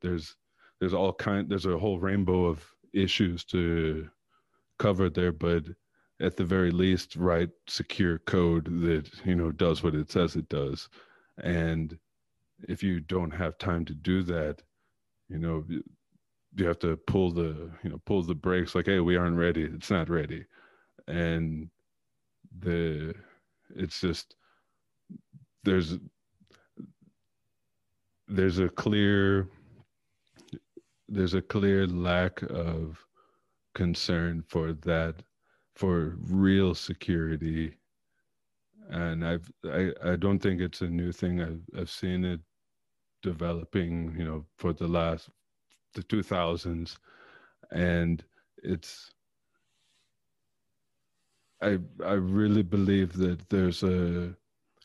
[0.00, 0.36] there's
[0.80, 4.08] there's all kind there's a whole rainbow of issues to
[4.78, 5.64] cover there but
[6.20, 10.48] at the very least write secure code that you know does what it says it
[10.48, 10.88] does.
[11.42, 11.98] And
[12.68, 14.62] if you don't have time to do that
[15.28, 15.64] you know
[16.56, 19.64] you have to pull the you know pull the brakes like hey we aren't ready.
[19.64, 20.44] It's not ready.
[21.08, 21.68] And
[22.60, 23.14] the
[23.74, 24.36] it's just
[25.64, 25.98] there's
[28.28, 29.48] there's a clear
[31.08, 32.98] there's a clear lack of
[33.74, 35.22] concern for that
[35.74, 37.76] for real security.
[38.90, 41.40] And i've i, I don't think it's a new thing.
[41.40, 42.40] I've, I've seen it
[43.24, 45.30] developing you know for the last
[45.94, 46.98] the 2000s
[47.72, 48.22] and
[48.62, 49.12] it's
[51.62, 54.34] i i really believe that there's a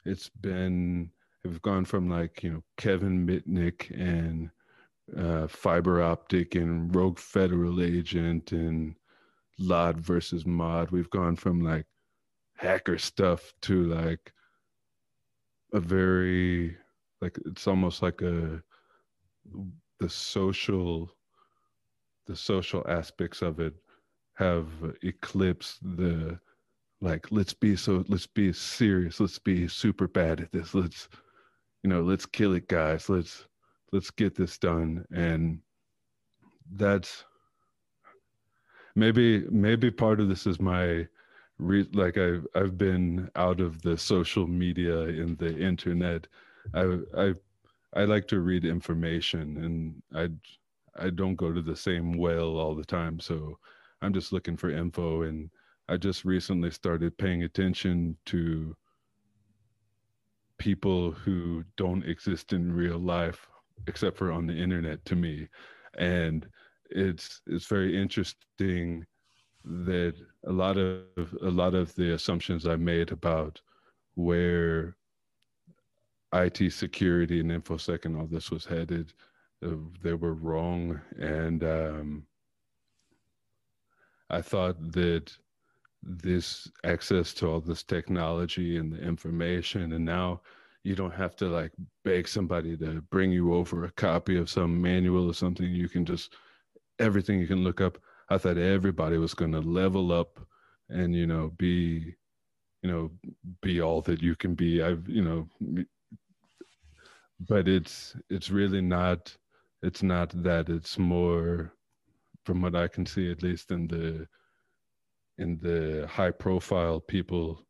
[0.05, 1.11] it's been
[1.43, 4.49] we've gone from like you know kevin mitnick and
[5.17, 8.95] uh, Phiber Optik and rogue federal agent and
[9.59, 10.91] LOD versus Mod.
[10.91, 11.85] We've gone from like
[12.55, 14.33] hacker stuff to like
[15.73, 16.75] a very
[17.21, 18.61] like it's almost like a
[19.99, 21.09] the social
[22.27, 23.73] the social aspects of it
[24.35, 24.67] have
[25.03, 26.39] eclipsed the
[27.01, 31.09] like let's be so let's be serious let's be super bad at this let's
[31.83, 33.45] you know let's kill it guys let's
[33.91, 35.59] let's get this done and
[36.73, 37.25] that's
[38.95, 41.07] maybe maybe part of this is my
[41.57, 46.27] re- like I've I've been out of the social media and the internet.
[46.73, 47.33] I I
[47.95, 52.75] I like to read information and I I don't go to the same well all
[52.75, 53.19] the time.
[53.19, 53.57] So
[54.01, 55.49] I'm just looking for info and
[55.87, 58.75] I just recently started paying attention to
[60.57, 63.47] people who don't exist in real life
[63.87, 65.47] except for on the internet to me.
[65.97, 66.47] And
[66.89, 69.05] it's it's very interesting
[69.63, 70.15] that
[70.47, 73.61] a lot of a lot of the assumptions I made about
[74.15, 74.95] where
[76.33, 79.13] IT security and infosec and all this was headed,
[79.65, 79.71] uh,
[80.01, 82.23] they were wrong, and um,
[84.29, 85.31] I thought that
[86.01, 90.41] this access to all this technology and the information, and now
[90.83, 91.71] you don't have to like
[92.03, 95.67] beg somebody to bring you over a copy of some manual or something.
[95.67, 96.33] You can just
[96.99, 97.97] everything you can look up.
[98.29, 100.39] I thought everybody was going to level up
[100.89, 102.15] and you know be
[102.81, 103.11] you know
[103.61, 104.81] be all that you can be.
[104.81, 105.85] I've you know
[107.39, 109.35] but it's it's really not
[109.81, 111.73] it's not that it's more
[112.45, 114.27] from what I can see at least in the
[115.37, 117.65] in the high profile people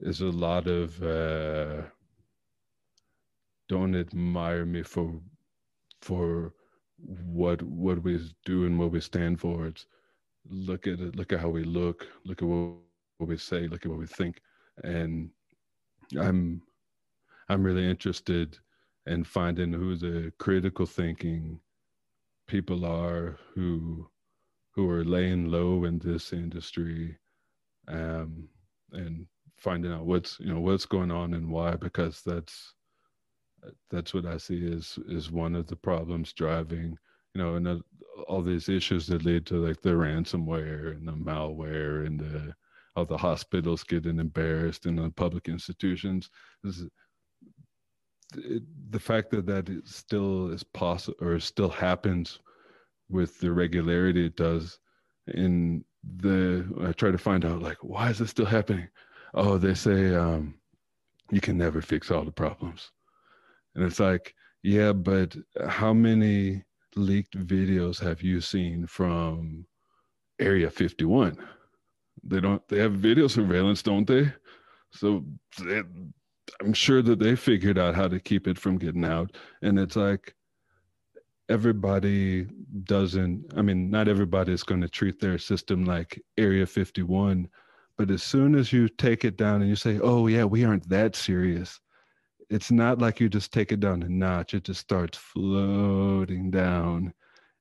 [0.00, 1.82] is a lot of uh,
[3.68, 5.20] don't admire me for
[6.00, 6.54] for
[6.98, 9.66] what what we do and what we stand for.
[9.66, 9.86] It's
[10.48, 13.30] look at it, look at how we look, look at what, what we say, look
[13.38, 13.88] at what we think,
[14.38, 15.30] and
[16.18, 16.62] I'm
[17.48, 18.58] I'm really interested
[19.06, 21.60] in finding who the critical thinking
[22.46, 24.08] people are who
[24.74, 27.16] who are laying low in this industry
[27.88, 28.48] um,
[28.92, 32.74] and finding out what's you know what's going on and why because that's
[33.90, 36.96] that's what I see is is one of the problems driving
[37.34, 37.82] you know and
[38.26, 42.54] all these issues that lead to like the ransomware and the malware and the
[42.96, 46.30] all the hospitals getting embarrassed and the public institutions.
[46.64, 46.84] Is
[48.36, 52.40] it, the fact that that still is possible or still happens
[53.08, 54.80] with the regularity it does
[55.28, 55.84] in
[56.20, 58.88] the I try to find out like why is this still happening?
[59.34, 60.54] Oh they say um
[61.30, 62.90] you can never fix all the problems
[63.78, 65.36] and it's like yeah but
[65.68, 66.64] how many
[66.96, 69.64] leaked videos have you seen from
[70.40, 71.38] area 51
[72.24, 74.32] they don't they have video surveillance don't they?
[74.90, 75.24] So
[75.60, 75.82] they,
[76.60, 79.36] i'm sure that they figured out how to keep it from getting out.
[79.62, 80.34] And it's like
[81.50, 82.46] everybody
[82.84, 87.48] doesn't i mean not everybody is going to treat their system like area 51
[87.96, 90.86] but as soon as you take it down and you say oh yeah we aren't
[90.90, 91.80] that serious
[92.50, 97.12] it's not like you just take it down a notch it just starts floating down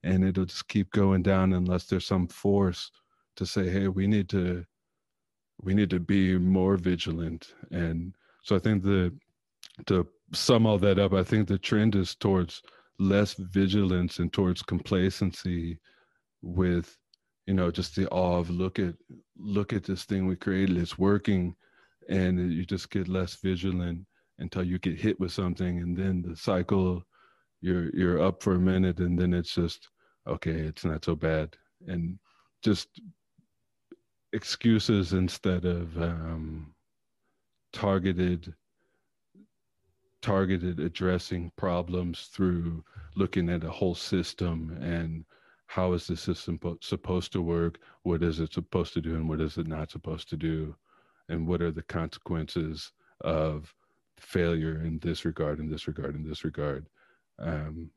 [0.04, 2.92] and it'll just keep going down unless there's some force
[3.36, 4.64] to say hey we need to
[5.62, 7.54] we need to be more vigilant.
[7.72, 8.14] And
[8.44, 9.14] so i think the
[9.88, 12.62] to sum all that up i think the trend is towards
[13.00, 15.78] less vigilance and towards complacency
[16.42, 16.98] with
[17.46, 18.96] you know just the awe of look at
[19.40, 20.78] look at this thing we created.
[20.78, 21.56] It's working
[22.10, 24.06] and you just get less vigilant
[24.40, 27.04] until you get hit with something and then the cycle
[27.62, 29.90] you're you're up for a minute and then it's just
[30.28, 31.56] okay it's not so bad.
[31.88, 32.20] And
[32.62, 33.02] just
[34.34, 36.74] excuses instead of um,
[37.74, 38.54] targeted
[40.22, 42.84] targeted addressing problems through
[43.16, 45.24] looking at a whole system and
[45.68, 47.80] how is the system po- supposed to work?
[48.04, 50.76] What is it supposed to do and what is it not supposed to do?
[51.30, 53.74] And what are the consequences of
[54.20, 56.88] failure in this regard in this regard in this regard.
[57.40, 57.92] Um,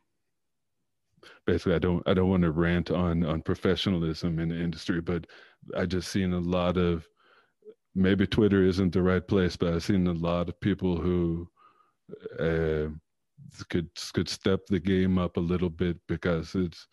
[1.44, 5.26] basically i don't i don't want to rant on on professionalism in the industry but
[5.76, 7.06] i just seen a lot of
[7.94, 11.46] maybe twitter isn't the right place but i've seen a lot of people who
[12.38, 12.88] uh,
[13.68, 16.86] could could step the game up a little bit because it's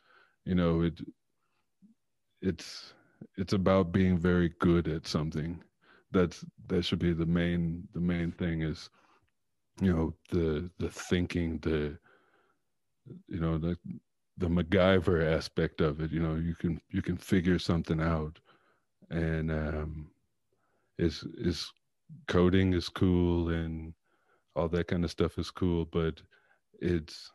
[0.44, 1.00] you know it
[2.42, 2.94] it's
[3.38, 5.62] it's about being very good at something.
[6.12, 8.90] That's that should be the main the main thing is
[9.82, 11.98] you know the the thinking the
[13.28, 13.78] you know the
[14.38, 18.40] the MacGyver aspect of it you know you can you can figure something out.
[19.10, 20.12] And um
[20.98, 21.72] is is
[22.28, 23.94] coding is cool and
[24.56, 26.22] all that kind of stuff is cool but
[26.82, 27.32] it's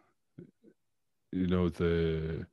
[1.32, 2.46] you know the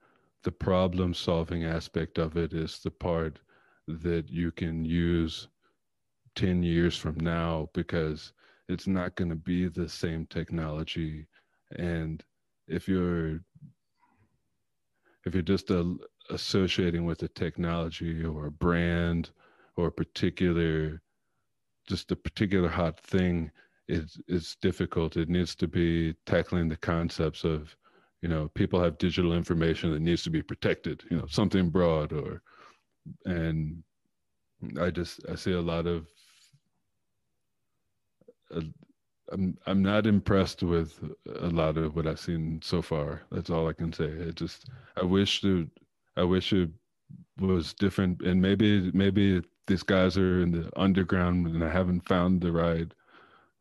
[0.44, 3.40] the problem solving aspect of it is the part
[3.88, 5.48] that you can use
[6.36, 8.34] 10 years from now because
[8.70, 11.28] it's not going to be the same technology
[11.78, 12.24] and
[12.68, 13.40] if you're
[15.26, 15.96] if you're just a,
[16.30, 19.32] associating with a technology or a brand
[19.76, 21.02] or a particular
[21.88, 23.52] just a particular hot thing
[23.90, 25.18] it's it's difficult.
[25.18, 27.76] It needs to be tackling the concepts of,
[28.22, 31.04] you know, people have digital information that needs to be protected.
[31.10, 32.42] You know, something broad or,
[33.26, 33.84] and
[34.80, 36.08] I just I see a lot of.
[39.32, 41.00] I'm I'm not impressed with
[41.40, 43.24] a lot of what I've seen so far.
[43.32, 44.06] That's all I can say.
[44.06, 45.70] It just I wish to
[46.18, 46.70] I wish it
[47.40, 52.42] was different and maybe maybe these guys are in the underground and I haven't found
[52.42, 52.92] the right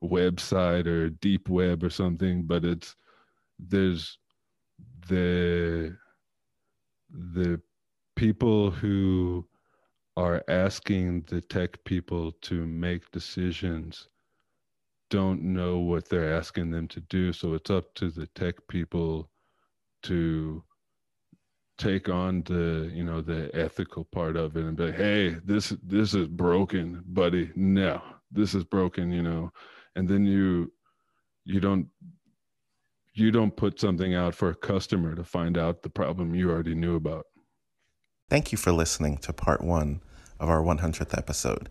[0.03, 2.97] website or deep web or something, but it's
[3.59, 4.19] there's
[5.09, 5.97] the
[7.11, 7.61] the
[8.17, 9.47] people who
[10.17, 14.09] are asking the tech people to make decisions
[15.11, 19.31] don't know what they're asking them to do so it's up to the tech people
[20.03, 20.63] to
[21.79, 25.73] take on the you know the ethical part of it and be like, hey this
[25.83, 29.51] this is broken buddy no this is broken you know
[29.97, 30.71] and then you
[31.45, 31.89] you don't
[33.19, 36.75] you don't put something out for a customer to find out the problem you already
[36.75, 37.27] knew about.
[38.31, 40.01] Thank you for listening to part one
[40.39, 41.69] of our 100th episode.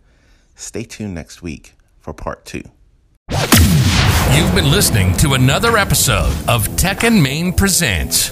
[0.54, 2.62] Stay tuned next week for part two.
[3.30, 8.30] You've been listening to another episode of Tech and Main Presents.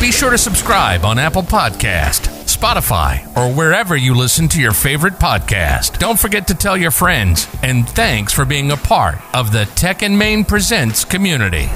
[0.00, 5.14] Be sure to subscribe on Apple Podcast, Spotify, or wherever you listen to your favorite
[5.14, 5.98] podcast.
[5.98, 10.02] Don't forget to tell your friends, and thanks for being a part of the Tech
[10.02, 11.68] and Main Presents community.